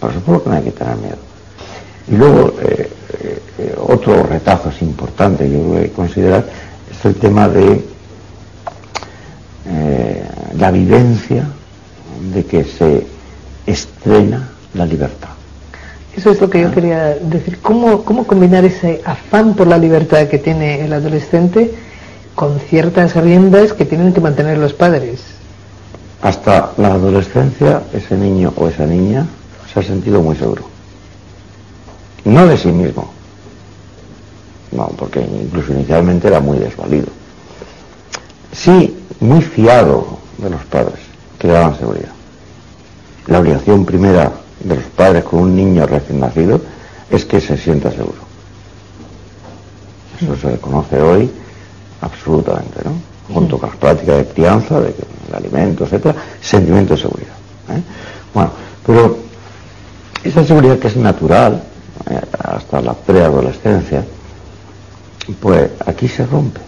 [0.00, 1.16] Por eso por lo que no hay que tener miedo.
[2.08, 2.90] Y luego, eh,
[3.58, 6.46] eh, otro retazo es importante, yo voy a considerar,
[6.90, 7.84] es el tema de
[9.66, 10.24] eh,
[10.56, 11.46] la vivencia
[12.32, 13.06] de que se
[13.66, 15.28] estrena la libertad.
[16.16, 17.58] Eso es lo que yo quería decir.
[17.60, 21.70] ¿Cómo, ¿Cómo combinar ese afán por la libertad que tiene el adolescente
[22.40, 25.20] con ciertas riendas que tienen que mantener los padres?
[26.22, 29.26] Hasta la adolescencia, ese niño o esa niña
[29.70, 30.62] se ha sentido muy seguro.
[32.24, 33.10] No de sí mismo.
[34.72, 37.08] No, porque incluso inicialmente era muy desvalido.
[38.52, 41.00] Sí, muy fiado de los padres,
[41.38, 42.12] que le daban seguridad.
[43.26, 46.58] La obligación primera de los padres con un niño recién nacido
[47.10, 48.30] es que se sienta seguro.
[50.22, 51.30] Eso se reconoce hoy
[52.00, 52.92] absolutamente, ¿no?
[53.32, 54.94] Junto con las prácticas de crianza, de,
[55.32, 57.34] alimentos, etcétera, sentimiento de seguridad.
[57.68, 57.82] ¿eh?
[58.34, 58.50] Bueno,
[58.84, 59.18] pero
[60.24, 61.62] esa seguridad que es natural
[62.10, 64.04] eh, hasta la preadolescencia,
[65.40, 66.60] pues aquí se rompe.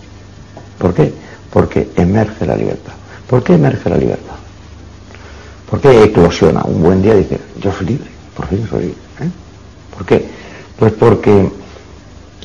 [0.78, 1.12] ¿Por qué?
[1.50, 2.92] Porque emerge la libertad.
[3.26, 4.36] ¿Por qué emerge la libertad?
[5.68, 6.62] ¿Por qué eclosiona?
[6.64, 9.00] Un buen día dice, yo soy libre, por fin soy libre.
[9.20, 9.30] ¿eh?
[9.96, 10.28] ¿Por qué?
[10.78, 11.50] Pues porque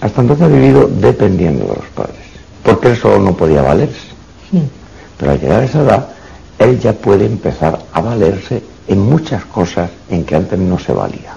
[0.02, 2.27] hasta entonces ha vivido dependiendo de los padres.
[2.68, 4.10] Porque él solo no podía valerse.
[5.18, 6.10] Pero al llegar a esa edad,
[6.60, 11.32] él ya puede empezar a valerse en muchas cosas en que antes no se valía.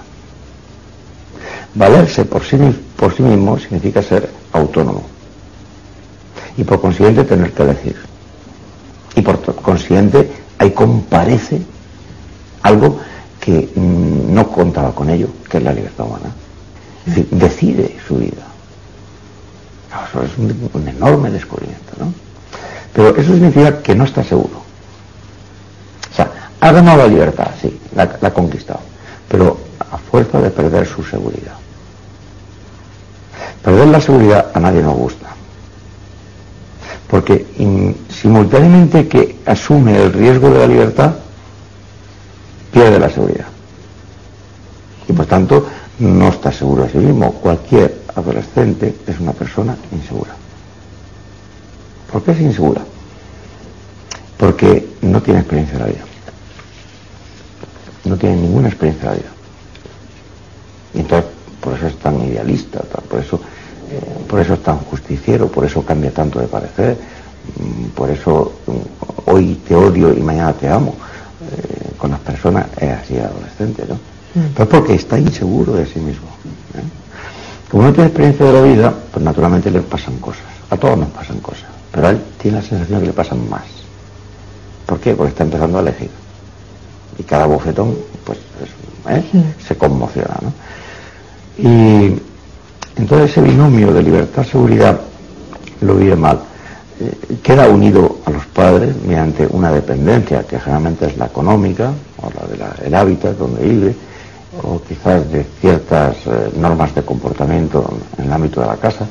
[1.73, 2.57] Valerse por sí,
[2.97, 5.03] por sí mismo significa ser autónomo
[6.57, 7.95] y por consiguiente tener que elegir.
[9.15, 11.61] Y por consiguiente ahí comparece
[12.61, 12.99] algo
[13.39, 16.35] que mm, no contaba con ello, que es la libertad humana.
[17.07, 18.50] Es decir, decide su vida.
[20.09, 22.13] Eso es un, enorme descubrimiento, ¿no?
[22.93, 24.61] Pero eso significa que no está seguro.
[26.11, 28.81] O sea, ha ganado la libertad, sí, la ha conquistado,
[29.27, 29.57] pero
[29.91, 31.53] a fuerza de perder su seguridad.
[33.63, 35.27] Perder la seguridad a nadie nos gusta.
[37.07, 37.45] Porque
[38.09, 41.13] simultáneamente que asume el riesgo de la libertad,
[42.71, 43.47] pierde la seguridad.
[45.07, 45.67] Y por tanto,
[45.99, 47.33] no está seguro a sí mismo.
[47.33, 50.31] Cualquier adolescente es una persona insegura.
[52.11, 52.81] ¿Por qué es insegura?
[54.37, 56.05] Porque no tiene experiencia de la vida.
[58.05, 59.31] No tiene ninguna experiencia de la vida.
[60.93, 63.39] Y entonces, por eso es tan idealista, por eso
[64.27, 66.97] por eso es tan justiciero, por eso cambia tanto de parecer,
[67.57, 70.95] mm, por eso mm, hoy te odio y mañana te amo.
[71.41, 73.95] Eh, con las personas es así adolescente, ¿no?
[73.95, 74.53] Mm.
[74.55, 76.27] Pero porque está inseguro de sí mismo.
[77.71, 80.43] Como no tiene experiencia de la vida, pues naturalmente le pasan cosas.
[80.69, 81.69] A todos nos pasan cosas.
[81.89, 83.63] Pero a él tiene la sensación de que le pasan más.
[84.85, 85.15] ¿Por qué?
[85.15, 86.09] Porque está empezando a elegir.
[87.17, 88.39] Y cada bofetón, pues,
[89.09, 89.23] ¿eh?
[89.65, 90.53] se conmociona, ¿no?
[91.57, 92.19] Y
[92.97, 94.99] entonces ese binomio de libertad-seguridad
[95.79, 96.39] lo vive mal.
[96.99, 102.29] Eh, queda unido a los padres mediante una dependencia, que generalmente es la económica, o
[102.59, 103.95] la del hábitat donde vive,
[104.63, 109.07] o quizás de ciertas eh, normas de comportamiento en el ámbito de la casa,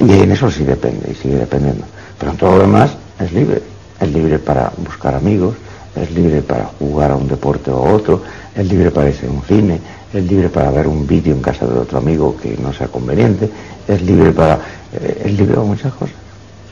[0.00, 1.84] y en eso sí depende, y sigue dependiendo.
[2.18, 3.62] Pero en todo lo demás es libre.
[4.00, 5.54] Es libre para buscar amigos,
[5.94, 8.22] es libre para jugar a un deporte o otro,
[8.54, 9.78] es libre para irse a un cine,
[10.12, 13.50] es libre para ver un vídeo en casa de otro amigo que no sea conveniente,
[13.86, 14.54] es libre para,
[14.94, 16.14] eh, es libre para muchas cosas.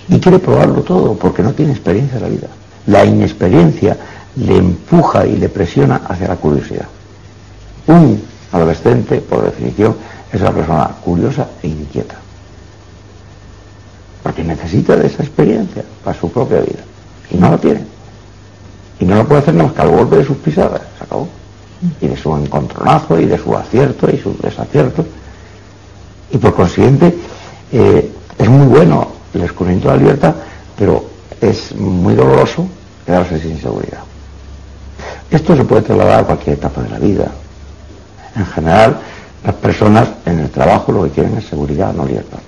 [0.09, 2.49] Y quiere probarlo todo porque no tiene experiencia en la vida.
[2.87, 3.97] La inexperiencia
[4.37, 6.87] le empuja y le presiona hacia la curiosidad.
[7.89, 8.23] Un
[8.53, 9.97] adolescente, por definición,
[10.33, 12.17] es una persona curiosa e inquieta.
[14.23, 16.85] Porque necesita de esa experiencia para su propia vida.
[17.31, 17.85] Y no la tiene.
[19.01, 21.29] Y no lo puede hacer más que al golpe de sus pisadas, se acabó.
[22.01, 25.07] Y de su encontronazo y de su acierto y su desacierto.
[26.31, 27.17] Y por consiguiente,
[27.73, 30.35] eh, es muy bueno el descubrimiento de la libertad,
[30.77, 31.05] pero
[31.41, 32.67] es muy doloroso
[33.07, 34.01] quedarse sin seguridad.
[35.31, 37.31] Esto se puede trasladar a cualquier etapa de la vida.
[38.39, 38.97] En general,
[39.45, 42.39] las personas en el trabajo lo que quieren es seguridad, no libertad.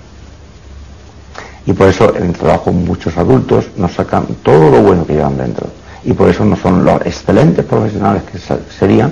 [1.65, 5.37] Y por eso en el trabajo muchos adultos nos sacan todo lo bueno que llevan
[5.37, 5.67] dentro.
[6.03, 8.39] Y por eso no son los excelentes profesionales que
[8.77, 9.11] serían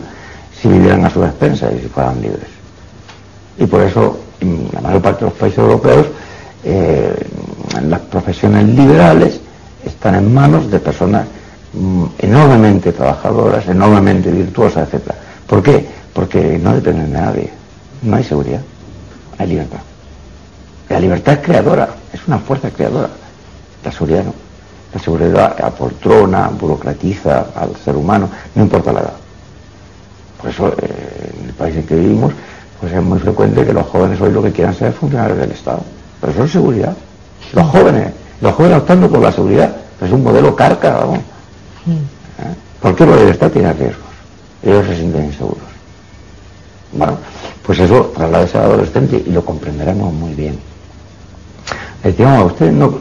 [0.60, 2.50] si vivieran a su despensa y si fueran libres.
[3.58, 6.08] Y por eso en la mayor parte de los países europeos
[6.64, 7.14] eh,
[7.84, 9.40] las profesiones liberales
[9.86, 11.28] están en manos de personas
[11.74, 15.12] mm, enormemente trabajadoras, enormemente virtuosas, etc.
[15.48, 15.99] ¿Por qué?
[16.20, 17.50] Porque no dependen de nadie.
[18.02, 18.60] No hay seguridad,
[19.38, 19.80] hay libertad.
[20.90, 23.08] La libertad es creadora, es una fuerza creadora.
[23.86, 24.34] La seguridad no.
[24.94, 29.14] La seguridad apoltrona, burocratiza al ser humano, no importa la edad.
[30.42, 32.34] Por eso, eh, en el país en que vivimos,
[32.82, 35.84] pues es muy frecuente que los jóvenes hoy lo que quieran ser funcionarios del Estado.
[36.20, 36.98] Pero eso es seguridad.
[37.54, 41.20] Los jóvenes, los jóvenes optando por la seguridad, es un modelo carca, vamos.
[41.20, 42.56] ¿Eh?
[42.82, 44.10] ¿Por qué la libertad tiene riesgos?
[44.62, 45.69] Ellos se sienten inseguros.
[46.92, 47.18] Bueno,
[47.64, 50.60] pues eso traslada al adolescente y lo comprenderemos muy bien.
[52.04, 52.98] Le decíamos, usted, no,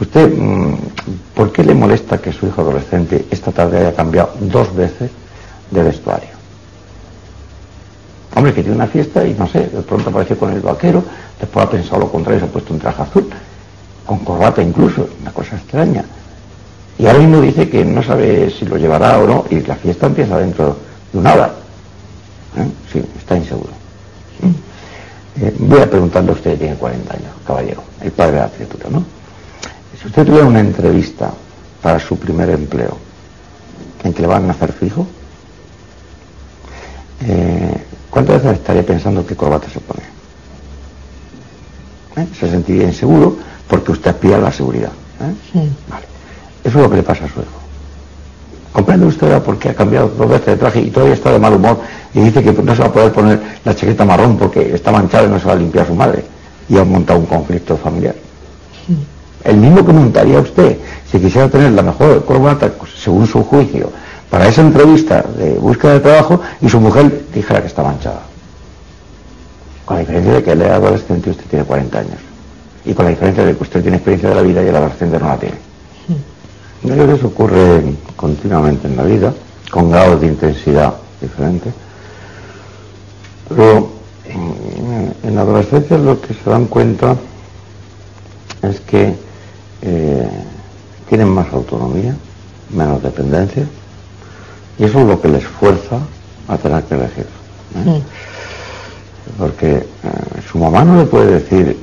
[0.00, 0.74] usted, mm,
[1.34, 5.10] ¿por qué le molesta que su hijo adolescente esta tarde haya cambiado dos veces
[5.70, 6.28] de vestuario?
[8.34, 11.02] Hombre, que tiene una fiesta y no sé, de pronto aparece con el vaquero,
[11.38, 13.28] después ha pensado lo contrario, se ha puesto un traje azul,
[14.06, 16.04] con corbata incluso, una cosa extraña.
[16.98, 20.06] Y ahora mismo dice que no sabe si lo llevará o no, y la fiesta
[20.06, 20.76] empieza dentro
[21.12, 21.54] de una hora.
[22.56, 22.68] ¿Eh?
[22.92, 23.70] Sí, está inseguro.
[25.40, 28.90] Eh, voy a preguntarle a usted, tiene 40 años, caballero, el padre de la criatura,
[28.90, 29.04] ¿no?
[29.98, 31.32] Si usted tuviera una entrevista
[31.80, 32.98] para su primer empleo,
[34.04, 35.06] en que le van a hacer fijo,
[37.22, 37.76] eh,
[38.10, 40.02] ¿cuántas veces estaría pensando qué corbata se pone?
[42.38, 43.38] Se sentiría inseguro
[43.68, 44.92] porque usted aspira a la seguridad.
[45.88, 46.06] Vale.
[46.64, 47.62] Eso es lo que le pasa a su hijo.
[48.72, 51.54] ¿Comprende usted por qué ha cambiado dos veces de traje y todavía está de mal
[51.54, 51.80] humor
[52.14, 55.24] y dice que no se va a poder poner la chaqueta marrón porque está manchada
[55.24, 56.24] y no se va a limpiar su madre?
[56.68, 58.14] Y ha montado un conflicto familiar.
[59.44, 60.78] El mismo que montaría usted
[61.10, 63.90] si quisiera tener la mejor corbata, según su juicio,
[64.30, 68.22] para esa entrevista de búsqueda de trabajo y su mujer dijera que está manchada.
[69.84, 72.18] Con la diferencia de que él es adolescente y usted tiene 40 años.
[72.84, 75.18] Y con la diferencia de que usted tiene experiencia de la vida y el adolescente
[75.18, 75.56] no la tiene.
[76.82, 77.82] Yo creo que eso ocurre
[78.16, 79.34] continuamente en la vida,
[79.70, 81.72] con grados de intensidad diferentes.
[83.56, 83.90] Pero
[84.24, 87.16] en, la adolescencia lo que se dan cuenta
[88.62, 89.14] es que
[89.82, 90.28] eh,
[91.08, 92.14] tienen más autonomía,
[92.70, 93.66] menos dependencia,
[94.78, 95.98] y eso es lo que les fuerza
[96.48, 97.26] a tener que elegir.
[97.76, 98.02] ¿eh?
[99.38, 99.86] Porque eh,
[100.50, 101.78] su mamá no le puede decir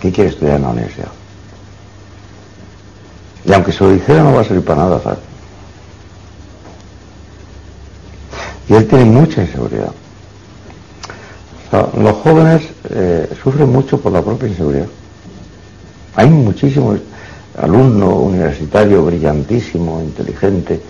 [0.00, 1.08] qué quiere estudiar en la universidad.
[3.44, 5.18] Y aunque se lo dijera no va a servir para nada, ¿sabes?
[8.68, 9.92] Y él tiene mucha inseguridad.
[11.72, 14.86] Los jóvenes eh, sufren mucho por la propia inseguridad.
[16.16, 16.98] Hay muchísimos
[17.56, 20.80] alumnos universitarios brillantísimo, inteligente,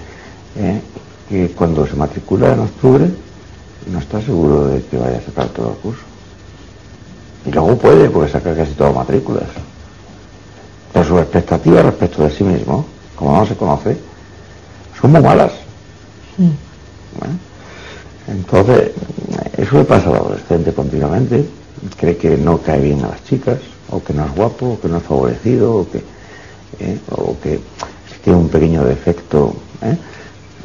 [0.57, 0.81] eh,
[1.29, 3.07] que cuando se matricula en octubre
[3.91, 6.03] no está seguro de que vaya a sacar todo el curso.
[7.47, 9.47] Y luego puede, porque saca casi todas matrículas
[10.93, 13.97] pero sus expectativas respecto de sí mismo, como no se conoce,
[15.01, 15.53] son muy malas.
[18.29, 18.93] Entonces,
[19.57, 21.45] eso le pasa al adolescente continuamente,
[21.97, 23.59] cree que no cae bien a las chicas,
[23.91, 25.99] o que no es guapo, o que no es favorecido, o que,
[26.79, 27.61] eh, o que
[28.23, 29.97] tiene un pequeño defecto, eh,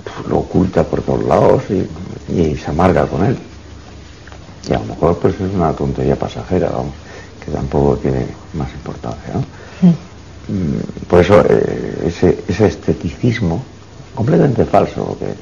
[0.04, 1.88] pues lo oculta por todos lados y,
[2.56, 3.38] se amarga con él.
[4.70, 6.94] Y a lo mejor pues es una tontería pasajera, vamos,
[7.44, 9.44] que tampoco tiene más importancia, ¿no?
[10.48, 12.12] Mm, por eso eh,
[12.48, 13.64] ese, esteticismo,
[14.14, 15.34] completamente falso, porque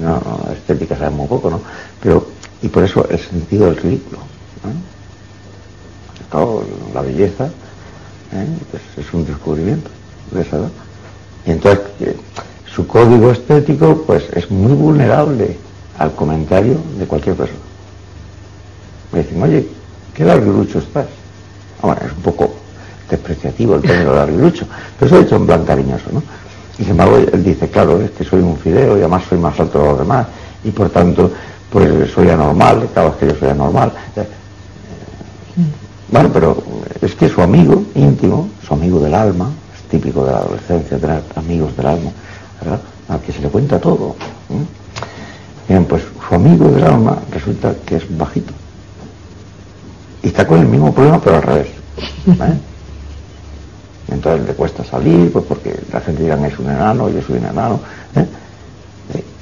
[0.00, 0.20] no,
[0.52, 1.60] estética sabe muy poco, ¿no?
[2.02, 2.28] Pero,
[2.62, 4.18] y por eso el sentido del ridículo.
[6.94, 8.46] la belleza ¿eh?
[8.70, 9.90] pues es un descubrimiento
[10.30, 10.70] de esa edad.
[11.46, 11.84] Y entonces
[12.74, 15.56] su código estético pues es muy vulnerable
[15.98, 17.60] al comentario de cualquier persona.
[19.12, 19.66] Me dicen, oye,
[20.14, 21.06] qué largurucho estás.
[21.80, 22.54] Ah, bueno, es un poco
[23.08, 24.66] despreciativo el término larguirucho,
[24.98, 26.22] pero eso he hecho en plan cariñoso, ¿no?
[26.78, 29.58] Y sin embargo, él dice, claro, es que soy un fideo y además soy más
[29.58, 30.26] alto de los demás,
[30.62, 31.30] y por tanto,
[31.70, 33.92] pues soy anormal, claro, es que yo soy anormal.
[36.08, 36.62] Bueno, pero
[37.00, 41.22] es que su amigo íntimo, su amigo del alma, es típico de la adolescencia tener
[41.34, 42.10] amigos del alma,
[42.60, 42.80] ¿verdad?
[43.50, 44.14] cuenta todo.
[45.68, 48.52] Bien, pues su amigo del alma resulta que es bajito.
[50.22, 51.68] Y está con el mismo problema, pero al revés.
[54.08, 57.46] Entonces le cuesta salir, pues porque la gente dirá es un enano, yo soy un
[57.46, 57.80] enano.
[58.14, 58.26] ¿eh?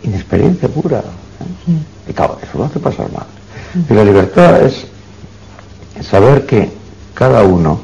[0.05, 0.99] Inexperiencia pura.
[0.99, 2.11] ¿eh?
[2.11, 3.27] Y claro, eso lo hace pasar mal.
[3.89, 4.87] Y la libertad es
[6.03, 6.71] saber que
[7.13, 7.81] cada uno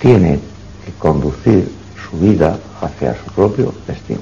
[0.00, 0.38] tiene
[0.84, 1.70] que conducir
[2.08, 4.20] su vida hacia su propio destino.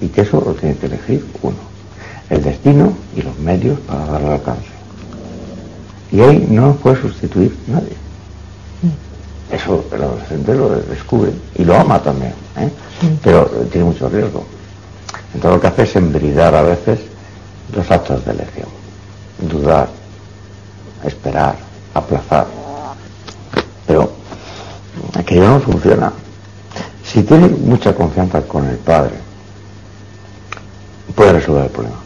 [0.00, 1.56] Y que eso lo tiene que elegir uno.
[2.28, 4.76] El destino y los medios para darle alcance.
[6.12, 7.96] Y ahí no puede sustituir nadie.
[9.50, 12.70] Eso el adolescente lo descubre y lo ama también, ¿eh?
[13.22, 14.44] pero tiene mucho riesgo.
[15.34, 16.98] Entonces lo que hace es embridar a veces
[17.74, 18.68] los actos de elección.
[19.38, 19.88] Dudar,
[21.04, 21.56] esperar,
[21.94, 22.46] aplazar.
[23.86, 24.10] Pero
[25.14, 26.12] aquello no funciona.
[27.04, 29.14] Si tiene mucha confianza con el padre,
[31.14, 31.96] puede resolver el problema.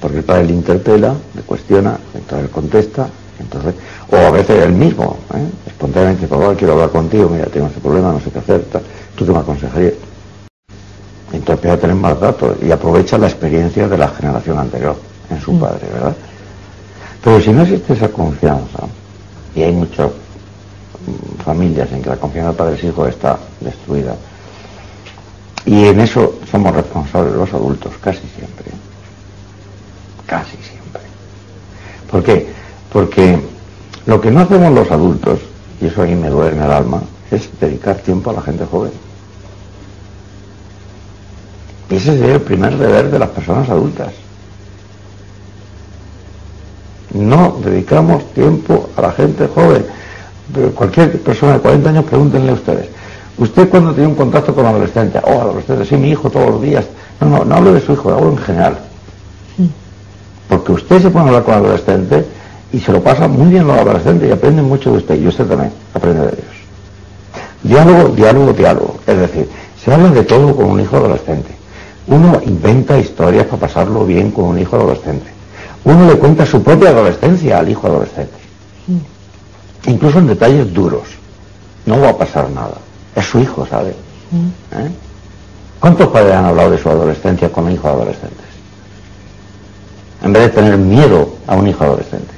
[0.00, 3.08] Porque el padre le interpela, le cuestiona, entonces él contesta,
[3.42, 3.74] entonces,
[4.10, 5.46] o a veces él mismo, ¿eh?
[5.66, 8.64] espontáneamente, papá, quiero hablar contigo, mira, tengo ese problema, no sé qué hacer,
[9.16, 9.94] tú te me aconsejarías.
[11.32, 14.96] Entonces empieza a tener más datos y aprovecha la experiencia de la generación anterior
[15.30, 15.60] en su mm.
[15.60, 16.14] padre, ¿verdad?
[17.24, 18.80] Pero si no existe esa confianza,
[19.54, 24.14] y hay muchas mm, familias en que la confianza de padres hijos está destruida,
[25.64, 28.66] y en eso somos responsables los adultos, casi siempre.
[30.26, 31.02] Casi siempre.
[32.10, 32.61] ¿Por qué?
[32.92, 33.40] Porque
[34.06, 35.40] lo que no hacemos los adultos,
[35.80, 38.66] y eso a mí me duele en el alma, es dedicar tiempo a la gente
[38.66, 38.92] joven.
[41.88, 44.12] Y ese sería el primer deber de las personas adultas.
[47.14, 49.84] No dedicamos tiempo a la gente joven.
[50.74, 52.88] Cualquier persona de 40 años, pregúntenle a ustedes.
[53.38, 55.18] ¿Usted cuando tiene un contacto con adolescente?
[55.24, 56.84] Oh, adolescente, sí, mi hijo todos los días.
[57.20, 58.78] No, no, no hablo de su hijo, hablo en general.
[60.48, 62.26] Porque usted se pone a hablar con adolescente
[62.72, 65.46] y se lo pasa muy bien los adolescentes y aprenden mucho de usted y usted
[65.46, 66.62] también aprende de ellos.
[67.62, 68.96] Diálogo, diálogo, diálogo.
[69.06, 69.48] Es decir,
[69.82, 71.54] se habla de todo con un hijo adolescente.
[72.06, 75.26] Uno inventa historias para pasarlo bien con un hijo adolescente.
[75.84, 78.34] Uno le cuenta su propia adolescencia al hijo adolescente.
[79.86, 81.02] Incluso en detalles duros.
[81.86, 82.78] No va a pasar nada.
[83.14, 83.90] Es su hijo, ¿sabe?
[83.90, 84.90] ¿Eh?
[85.78, 88.46] ¿Cuántos padres han hablado de su adolescencia con hijos adolescentes?
[90.22, 92.31] En vez de tener miedo a un hijo adolescente.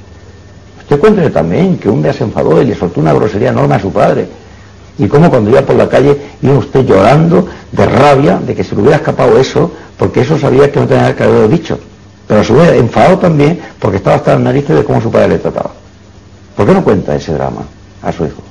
[0.85, 3.79] Usted cuéntele también que un día se enfadó y le soltó una grosería enorme a
[3.79, 4.27] su padre.
[4.99, 8.75] Y cómo cuando iba por la calle iba usted llorando de rabia de que se
[8.75, 11.79] le hubiera escapado eso, porque eso sabía que no tenía que haberlo dicho.
[12.27, 15.29] Pero a su vez enfadado también porque estaba hasta en narices de cómo su padre
[15.29, 15.71] le trataba.
[16.55, 17.63] ¿Por qué no cuenta ese drama
[18.03, 18.43] a su hijo?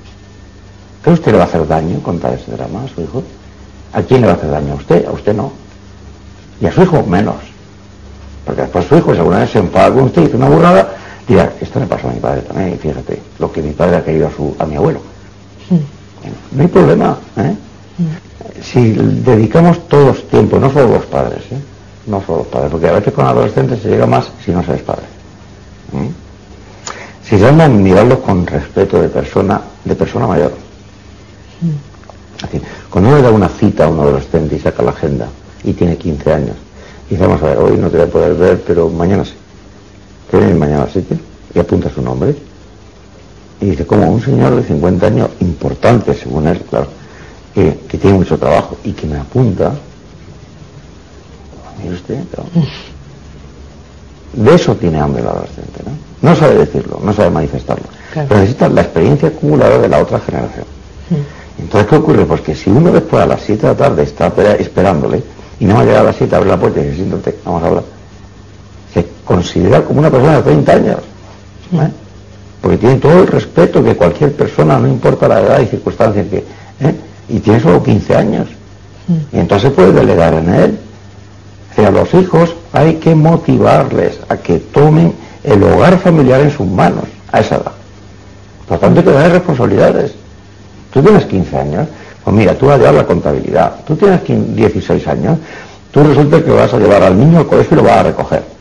[1.03, 3.23] ¿Cree usted le va a hacer daño contar ese drama a su hijo?
[3.92, 4.73] ¿A quién le va a hacer daño?
[4.73, 5.53] A usted, a usted no.
[6.61, 7.37] Y a su hijo menos.
[8.44, 10.88] Porque después su hijo, si alguna vez se enfada con usted y dice una burrada,
[11.26, 14.28] dirá, esto me pasó a mi padre también, fíjate, lo que mi padre ha querido
[14.28, 15.00] a, su, a mi abuelo.
[16.52, 17.18] No hay problema.
[17.37, 17.54] ¿eh?
[18.62, 21.58] Si dedicamos todos tiempo, no solo los padres, ¿eh?
[22.06, 24.74] no solo los padres, porque a veces con adolescentes se llega más si no se
[24.74, 25.04] es padre.
[27.22, 30.52] Si se anda a mirarlos con respeto de persona, de persona mayor.
[32.90, 35.28] cuando uno le da una cita a un adolescente y saca la agenda
[35.62, 36.56] y tiene 15 años,
[37.08, 39.34] y dice, vamos a ver, hoy no te voy a poder ver, pero mañana sí.
[40.35, 41.16] ¿Qué viene mañana al sitio?
[41.55, 42.35] Y apunta su nombre.
[43.61, 46.88] Y dice, como un señor de 50 años, importante según él, claro,
[47.55, 49.73] que, tiene mucho trabajo y que me apunta,
[51.81, 52.18] mire usted,
[54.33, 56.29] de eso tiene hambre el adolescente, ¿no?
[56.29, 60.66] No sabe decirlo, no sabe manifestarlo, pero necesita la experiencia acumulada de la otra generación.
[61.61, 62.24] Entonces, ¿qué ocurre?
[62.24, 65.22] Pues que si uno después a las 7 de la tarde está esperándole
[65.61, 67.66] y no ha llegado a las 7, abre la puerta y dice, siéntate, vamos a
[67.68, 67.85] hablar,
[68.95, 70.99] se considera como una persona de 30 años.
[71.72, 71.90] ¿eh?
[72.64, 76.38] porque tiene todo el respeto que cualquier persona, no importa la edad y circunstancias que,
[76.38, 76.95] ¿eh?
[77.28, 78.47] y tiene solo 15 años.
[79.07, 79.36] Mm.
[79.36, 80.78] Y entonces puede delegar en él.
[81.76, 87.05] A los hijos hay que motivarles a que tomen el hogar familiar en sus manos
[87.30, 87.72] a esa edad.
[88.66, 90.14] Por tanto, hay que dar responsabilidades.
[90.90, 91.88] Tú tienes 15 años,
[92.24, 93.74] pues mira, tú vas a llevar la contabilidad.
[93.86, 95.36] Tú tienes 16 años,
[95.90, 98.53] tú resulta que vas a llevar al niño al colegio y lo vas a recoger.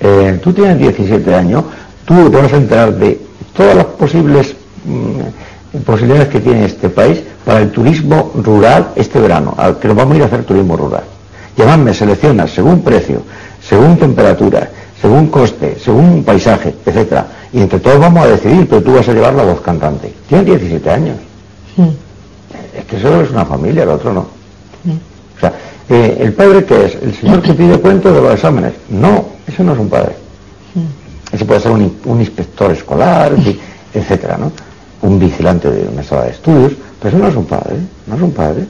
[0.00, 1.64] Eh, tú tienes 17 años,
[2.04, 3.20] tú te vas a enterar de
[3.56, 9.54] todas las posibles mm, posibilidades que tiene este país para el turismo rural este verano,
[9.56, 11.04] al que nos vamos a ir a hacer turismo rural.
[11.56, 13.22] Llamadme, seleccionas según precio,
[13.60, 14.70] según temperatura,
[15.00, 17.26] según coste, según paisaje, etcétera.
[17.52, 20.12] Y entre todos vamos a decidir, pero tú vas a llevar la voz cantante.
[20.28, 21.16] Tienes 17 años.
[22.76, 24.26] Es que solo es una familia, el otro no.
[25.88, 26.94] Eh, ¿El padre qué es?
[26.96, 28.74] ¿El señor que pide cuentos de los exámenes?
[28.90, 30.16] No, eso no es un padre.
[30.74, 31.34] Mm.
[31.34, 33.32] Ese puede ser un, inspector escolar,
[33.94, 34.52] etcétera, ¿no?
[35.00, 37.76] Un vigilante de una sala de estudios, pero eso no es un padre,
[38.06, 38.66] no es un padre.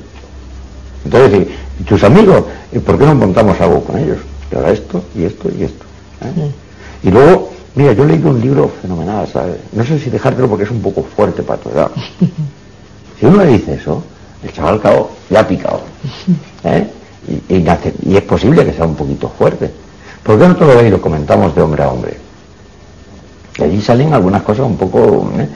[1.04, 1.48] Entonces,
[1.80, 2.44] ¿y tus amigos?
[2.72, 4.18] ¿Y por qué no montamos algo con ellos?
[4.52, 5.84] Y ahora esto, y esto, y esto.
[6.22, 6.50] ¿eh?
[7.02, 9.56] Y luego, mira, yo leído un libro fenomenal, ¿sabes?
[9.72, 11.90] No sé si dejártelo porque es un poco fuerte para tu edad.
[13.18, 14.00] Si uno le dice eso,
[14.44, 15.80] el chaval cao ya ha picado.
[16.62, 16.88] ¿eh?
[17.26, 19.70] Y, es posible que sea un poquito fuerte.
[20.22, 22.16] ¿Por qué no todo lo comentamos de hombre a hombre?
[23.58, 25.48] Y allí salen algunas cosas un poco ¿eh?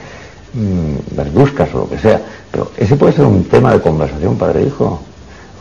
[0.53, 2.21] mm, verduzcas o lo que sea.
[2.51, 4.99] Pero ese puede ser un tema de conversación padre-hijo.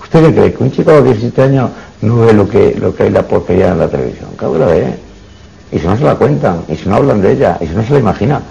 [0.03, 0.53] ¿Usted qué cree?
[0.53, 1.71] ¿Que un chico de 17 años
[2.03, 4.31] no ve lo que, lo que hay la porquería en la televisión?
[4.37, 4.95] Claro que la ve.
[5.73, 7.83] Y si no se la cuentan, y si no hablan de ella, y si no
[7.83, 8.43] se la imagina.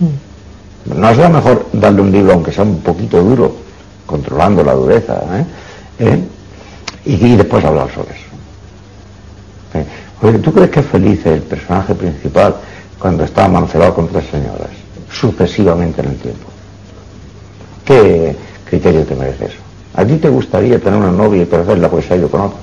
[0.00, 0.98] Hmm.
[1.00, 3.54] ¿No será mejor darle un libro, aunque sea un poquito duro,
[4.06, 5.44] controlando la dureza, ¿eh?
[5.98, 6.22] ¿Eh?
[7.04, 8.24] Y, después hablar sobre eso?
[10.22, 12.54] Oye, ¿tú crees que es feliz el personaje principal
[12.98, 14.70] cuando está amancelado con tres señoras,
[15.10, 16.48] sucesivamente en el tiempo?
[17.84, 18.34] ¿Qué
[18.64, 19.58] criterio te merece eso?
[19.94, 22.60] ¿A ti te gustaría tener una novia y perderla porque se ha ido con otros?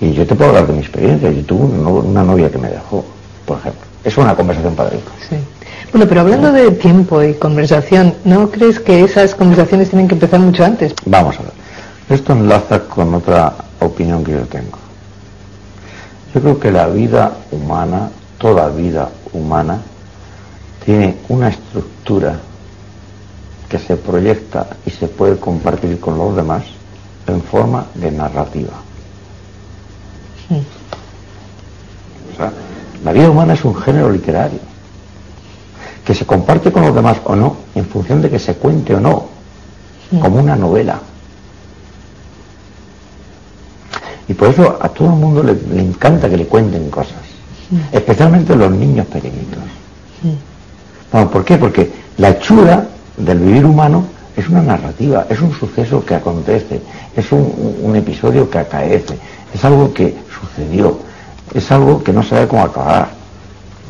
[0.00, 1.30] Y yo te puedo hablar de mi experiencia.
[1.30, 3.04] Yo tuve una novia que me dejó,
[3.46, 3.82] por ejemplo.
[4.02, 4.98] Es una conversación padre.
[5.28, 5.36] Sí.
[5.92, 10.40] Bueno, pero hablando de tiempo y conversación, ¿no crees que esas conversaciones tienen que empezar
[10.40, 10.94] mucho antes?
[11.04, 11.52] Vamos a ver.
[12.08, 14.78] Esto enlaza con otra opinión que yo tengo.
[16.34, 19.82] Yo creo que la vida humana, toda vida humana,
[20.82, 22.40] tiene una estructura
[23.68, 26.62] que se proyecta y se puede compartir con los demás
[27.26, 28.72] en forma de narrativa.
[32.32, 32.50] O sea,
[33.04, 34.71] la vida humana es un género literario
[36.04, 39.00] que se comparte con los demás o no en función de que se cuente o
[39.00, 39.26] no,
[40.20, 41.00] como una novela.
[44.28, 47.18] Y por eso a todo el mundo le, encanta que le cuenten cosas,
[47.90, 49.62] especialmente los niños pequeñitos.
[51.10, 51.58] ¿Por qué?
[51.58, 52.86] Porque la hechura
[53.16, 54.04] del vivir humano
[54.36, 56.80] es una narrativa, es un suceso que acontece,
[57.14, 59.18] es un, episodio que acaece,
[59.52, 60.98] es algo que sucedió,
[61.52, 63.10] es algo que no sabe cómo acabar.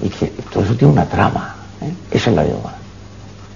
[0.03, 1.62] Y que todo eso tiene una trama.
[1.83, 1.93] ¿Eh?
[2.11, 2.76] Esa es la humana.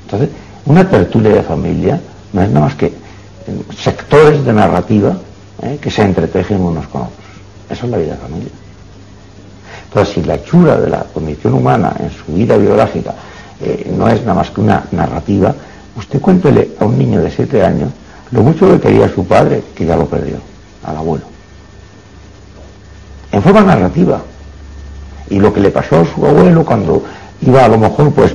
[0.05, 0.31] Entonces,
[0.67, 2.01] una tertulia de familia
[2.33, 2.93] no es nada más que eh,
[3.77, 5.17] sectores de narrativa
[5.63, 5.79] ¿eh?
[5.81, 7.27] que se entretejen unos con otros.
[7.71, 8.51] Eso es la vida de familia.
[9.89, 13.15] Entonces, si la hechura de la condición humana en su vida biológica
[13.97, 15.55] no es nada más que una narrativa,
[15.97, 17.91] usted cuéntele a un niño de siete años
[18.31, 20.37] lo mucho que quería su padre, que ya lo perdió,
[20.85, 21.25] al abuelo.
[23.33, 24.21] En forma narrativa.
[25.29, 27.03] Y lo que le pasó a su abuelo cuando
[27.43, 28.35] iba a lo mejor pues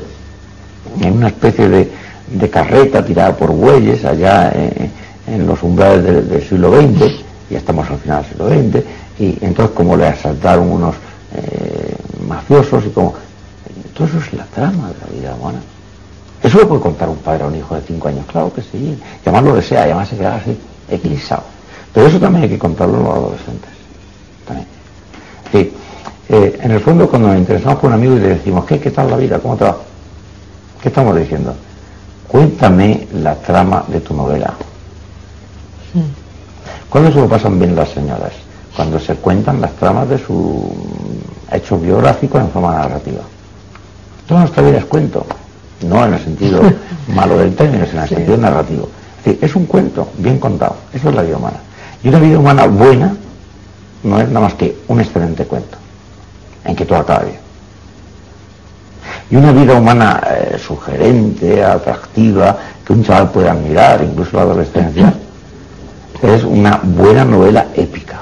[0.99, 7.23] en una especie de, carreta tirada por bueyes allá en, los umbrales del, siglo XX,
[7.49, 8.85] ya estamos al final del siglo XX,
[9.19, 10.95] y entonces como le asaltaron unos
[11.35, 11.95] eh,
[12.27, 13.13] mafiosos y como...
[13.93, 15.59] Todo eso es la trama de la vida humana.
[16.41, 18.97] Eso lo puede contar un padre a un hijo de cinco años, claro que sí.
[19.21, 20.57] Además lo desea, y además se queda así,
[20.89, 21.43] eclipsado.
[21.93, 23.69] Pero eso también hay que contarlo a los adolescentes.
[24.47, 24.67] También.
[25.51, 25.73] Sí.
[26.29, 28.91] Eh, en el fondo, cuando nos interesamos por un amigo y le decimos, ¿qué, ¿qué
[28.91, 29.39] tal la vida?
[29.39, 29.77] ¿Cómo te va?
[30.81, 31.53] ¿Qué estamos diciendo?
[32.27, 34.53] Cuéntame la trama de tu novela.
[36.89, 38.31] ¿Cuándo se lo pasan bien las señoras?
[38.75, 40.73] Cuando se cuentan las tramas de su
[41.51, 43.21] hecho biográfico en forma narrativa.
[44.27, 45.25] Toda nuestra vida es cuento
[45.87, 46.61] no en el sentido
[47.07, 48.89] malo del término, sino en el sentido narrativo.
[49.25, 51.57] Es, un cuento bien contado, eso es la vida humana.
[52.03, 53.13] Y una vida humana buena
[54.03, 55.77] no es nada más que un excelente cuento,
[56.65, 57.39] en que todo acaba bien.
[59.29, 65.13] Y una vida humana eh, sugerente, atractiva, que un chaval pueda admirar, incluso la adolescencia,
[66.21, 68.19] es una buena novela épica,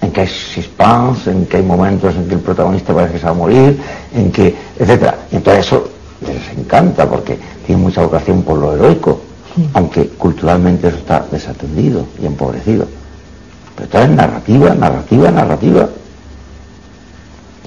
[0.00, 3.24] en que hay suspense, en que hay momentos en que el protagonista parece que se
[3.24, 3.80] va a morir,
[4.14, 5.16] en que, etcétera.
[5.30, 5.88] Y entonces eso
[6.20, 9.20] les encanta porque tiene mucha vocación por lo heroico,
[9.72, 12.86] aunque culturalmente eso está desatendido y empobrecido.
[13.74, 15.88] Pero está en narrativa, narrativa, narrativa.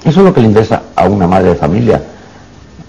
[0.07, 2.01] Eso es lo que le interesa a una madre de familia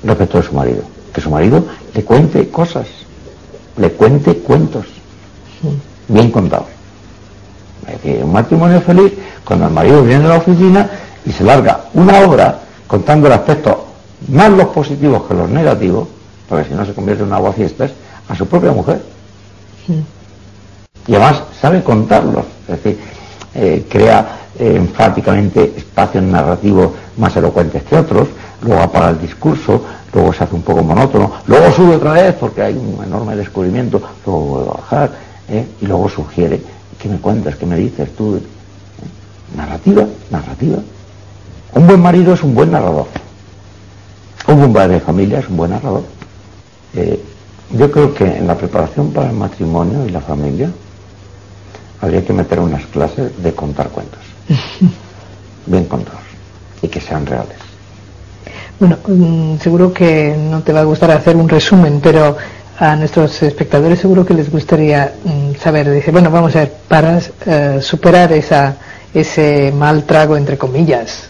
[0.04, 0.82] respecto de su marido.
[1.12, 2.86] Que su marido le cuente cosas,
[3.76, 4.86] le cuente cuentos,
[6.06, 6.68] bien contados.
[8.22, 9.14] Un matrimonio feliz
[9.44, 10.88] cuando el marido viene de la oficina
[11.26, 13.86] y se larga una hora contando el aspecto
[14.28, 16.06] más los positivos que los negativos,
[16.48, 17.90] porque si no se convierte en una fiestas,
[18.28, 19.02] a su propia mujer.
[21.08, 23.00] Y además sabe contarlos, es decir,
[23.56, 28.28] eh, crea eh, enfáticamente espacios narrativos más elocuentes que otros,
[28.62, 29.82] luego apaga el discurso,
[30.12, 34.00] luego se hace un poco monótono, luego sube otra vez porque hay un enorme descubrimiento,
[34.26, 35.10] luego vuelve a bajar,
[35.48, 35.66] ¿eh?
[35.80, 36.60] y luego sugiere,
[36.98, 37.56] ¿qué me cuentas?
[37.56, 38.36] ¿Qué me dices tú?
[38.36, 38.40] ¿Eh?
[39.56, 40.78] Narrativa, narrativa.
[41.74, 43.06] Un buen marido es un buen narrador.
[44.46, 46.02] Un buen padre de familia es un buen narrador.
[46.94, 47.22] Eh,
[47.72, 50.70] yo creo que en la preparación para el matrimonio y la familia
[52.00, 54.27] habría que meter unas clases de contar cuentos.
[55.66, 56.20] Bien contados.
[56.82, 57.56] Y que sean reales.
[58.78, 62.36] Bueno, mm, seguro que no te va a gustar hacer un resumen, pero
[62.78, 67.18] a nuestros espectadores seguro que les gustaría mm, saber, dice, bueno, vamos a ver, para
[67.46, 68.76] eh, superar esa,
[69.12, 71.28] ese mal trago, entre comillas,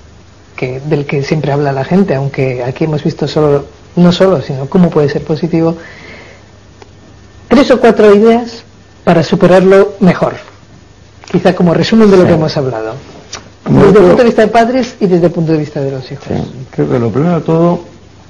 [0.56, 3.64] que, del que siempre habla la gente, aunque aquí hemos visto solo,
[3.96, 5.76] no solo, sino cómo puede ser positivo,
[7.48, 8.62] tres o cuatro ideas
[9.04, 10.34] para superarlo mejor,
[11.30, 12.94] quizá como resumen de lo que hemos hablado.
[13.68, 16.10] Desde el punto de vista de padres y desde el punto de vista de los
[16.10, 16.26] hijos.
[16.70, 17.80] creo que lo primero de todo,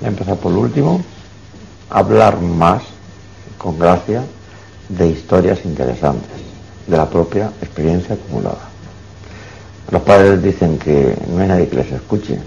[0.03, 1.01] empezar por lo último,
[1.90, 2.82] hablar más
[3.57, 4.22] con gracia
[4.88, 6.30] de historias interesantes,
[6.86, 8.68] de la propia experiencia acumulada.
[9.90, 12.38] Los padres dicen que no hay nadie que les escuche,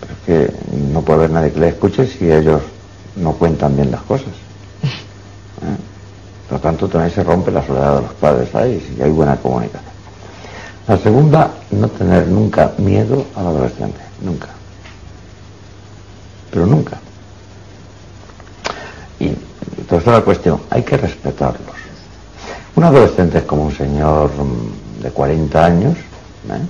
[0.00, 2.62] pero es que no puede haber nadie que les escuche si ellos
[3.16, 4.28] no cuentan bien las cosas.
[5.62, 5.76] ¿Eh?
[6.54, 9.92] Lo tanto, también se rompe la soledad de los padres ahí, si hay buena comunicación.
[10.86, 14.46] La segunda, no tener nunca miedo al adolescente, nunca.
[16.52, 16.96] Pero nunca.
[19.18, 19.32] Y
[20.06, 21.74] la cuestión, hay que respetarlos.
[22.76, 26.66] Un adolescente es como un señor mm, de 40 años, ¿eh?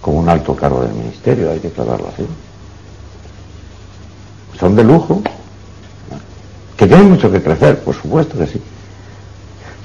[0.00, 2.24] con un alto cargo del ministerio, hay que tratarlo así.
[4.56, 5.20] Son de lujo,
[6.76, 8.62] que tienen mucho que crecer, por supuesto que sí.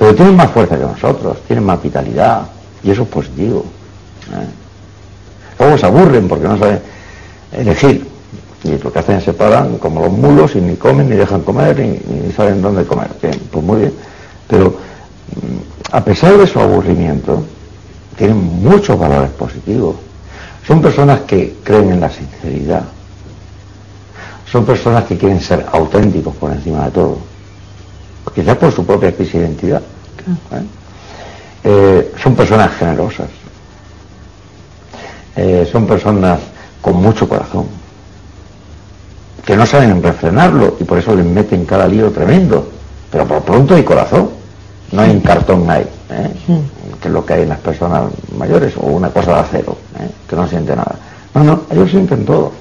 [0.02, 2.42] Pero tienen más fuerza que nosotros, tienen más vitalidad,
[2.82, 3.64] y eso es positivo.
[4.34, 4.48] ¿eh?
[5.60, 6.80] Luego se aburren porque no saben
[7.52, 8.08] elegir.
[8.64, 11.44] Y lo que hacen es se paran como los mulos y ni comen, ni dejan
[11.44, 13.10] comer, ni, saben dónde comer.
[13.52, 13.94] pues muy bien.
[14.48, 17.44] Pero mm, a pesar de su aburrimiento,
[18.18, 19.98] tienen muchos valores positivos.
[20.66, 22.86] Son personas que creen en la sinceridad.
[24.52, 27.31] Son personas que quieren ser auténticos por encima de todo.
[28.34, 29.82] Quizás por su propia crisis de identidad.
[30.52, 30.64] ¿eh?
[31.64, 33.28] Eh, son personas generosas.
[35.36, 36.40] Eh, son personas
[36.82, 37.82] con mucho corazón
[39.46, 42.68] que no saben refrenarlo y por eso les meten cada lío tremendo.
[43.10, 44.30] Pero por pronto hay corazón,
[44.92, 46.32] no hay un cartón ahí, ¿eh?
[47.02, 48.04] que es lo que hay en las personas
[48.38, 49.78] mayores, o una cosa de acero,
[50.30, 50.96] que no siente nada.
[51.34, 52.52] No, no, ellos sienten todo.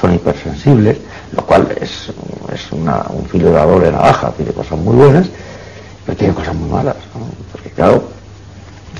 [0.00, 0.98] Son hipersensibles,
[1.32, 2.12] lo cual es,
[2.52, 5.26] es un filo de doble navaja, tiene cosas muy buenas,
[6.06, 6.96] pero tiene cosas muy malas.
[7.52, 8.04] Porque claro,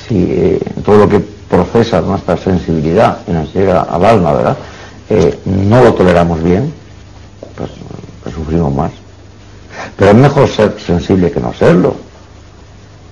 [0.07, 4.57] si eh, todo lo que procesa nuestra sensibilidad y nos llega al alma, ¿verdad?
[5.47, 6.73] no lo toleramos bien,
[7.57, 7.71] pues,
[8.23, 8.93] pues, sufrimos más.
[9.97, 11.95] Pero es mejor ser sensible que no serlo.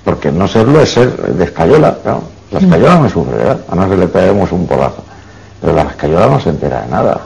[0.05, 1.97] Porque no serlo es ser de escayola,
[2.51, 3.61] La escayola no sufre, ¿verdad?
[3.69, 5.03] A no ser le peguemos un polazo.
[5.61, 7.21] Pero la escayola no se entera de nada.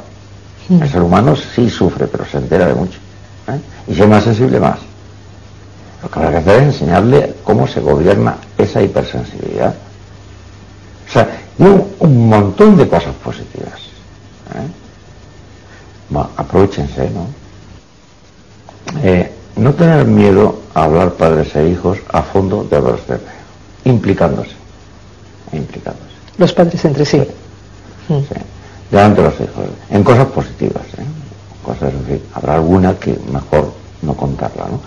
[0.68, 2.98] El ser humano sí sufre, pero se entera de mucho.
[3.48, 3.60] ¿eh?
[3.88, 4.78] Y si es más sensible, más.
[6.02, 9.74] Lo que habrá que hacer es enseñarle cómo se gobierna esa hipersensibilidad.
[11.08, 13.80] O sea, un, montón de cosas positivas.
[14.54, 14.80] ¿eh?
[16.36, 17.26] aprovechense, ¿no?
[19.02, 23.32] Eh, no tener miedo a hablar padres e hijos a fondo de adolescencia,
[23.84, 24.52] implicándose,
[25.52, 26.10] implicándose.
[26.38, 27.22] Los padres entre sí.
[28.08, 28.26] Sí,
[28.90, 31.04] delante de los hijos, en cosas positivas, ¿eh?
[31.64, 33.72] cosas, en habrá alguna que mejor
[34.02, 34.80] no contarla, ¿no?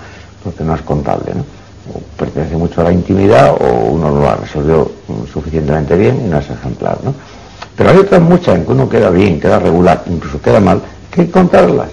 [0.44, 1.42] Porque no es contable, ¿no?
[1.94, 4.92] O pertenece mucho a la intimidad o uno no la resolvió
[5.32, 7.14] suficientemente bien y no es ejemplar, ¿no?
[7.76, 10.82] Pero hay otras muchas en que uno queda bien, queda regular, incluso queda mal,
[11.12, 11.90] que contarlas.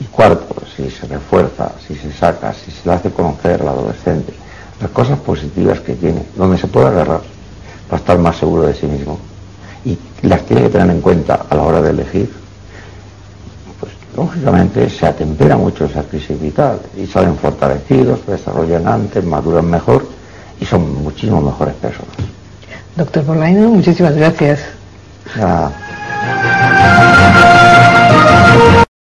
[0.00, 4.32] Y cuarto, si se refuerza, si se saca, si se le hace conocer al adolescente
[4.80, 7.20] las cosas positivas que tiene, donde se puede agarrar
[7.88, 9.18] para estar más seguro de sí mismo.
[10.22, 12.32] Las tiene que tener en cuenta a la hora de elegir.
[13.78, 19.70] Pues lógicamente se atempera mucho esa crisis vital y salen fortalecidos, se desarrollan antes, maduran
[19.70, 20.06] mejor
[20.60, 22.14] y son muchísimo mejores personas.
[22.96, 24.60] Doctor Borlaino, muchísimas gracias.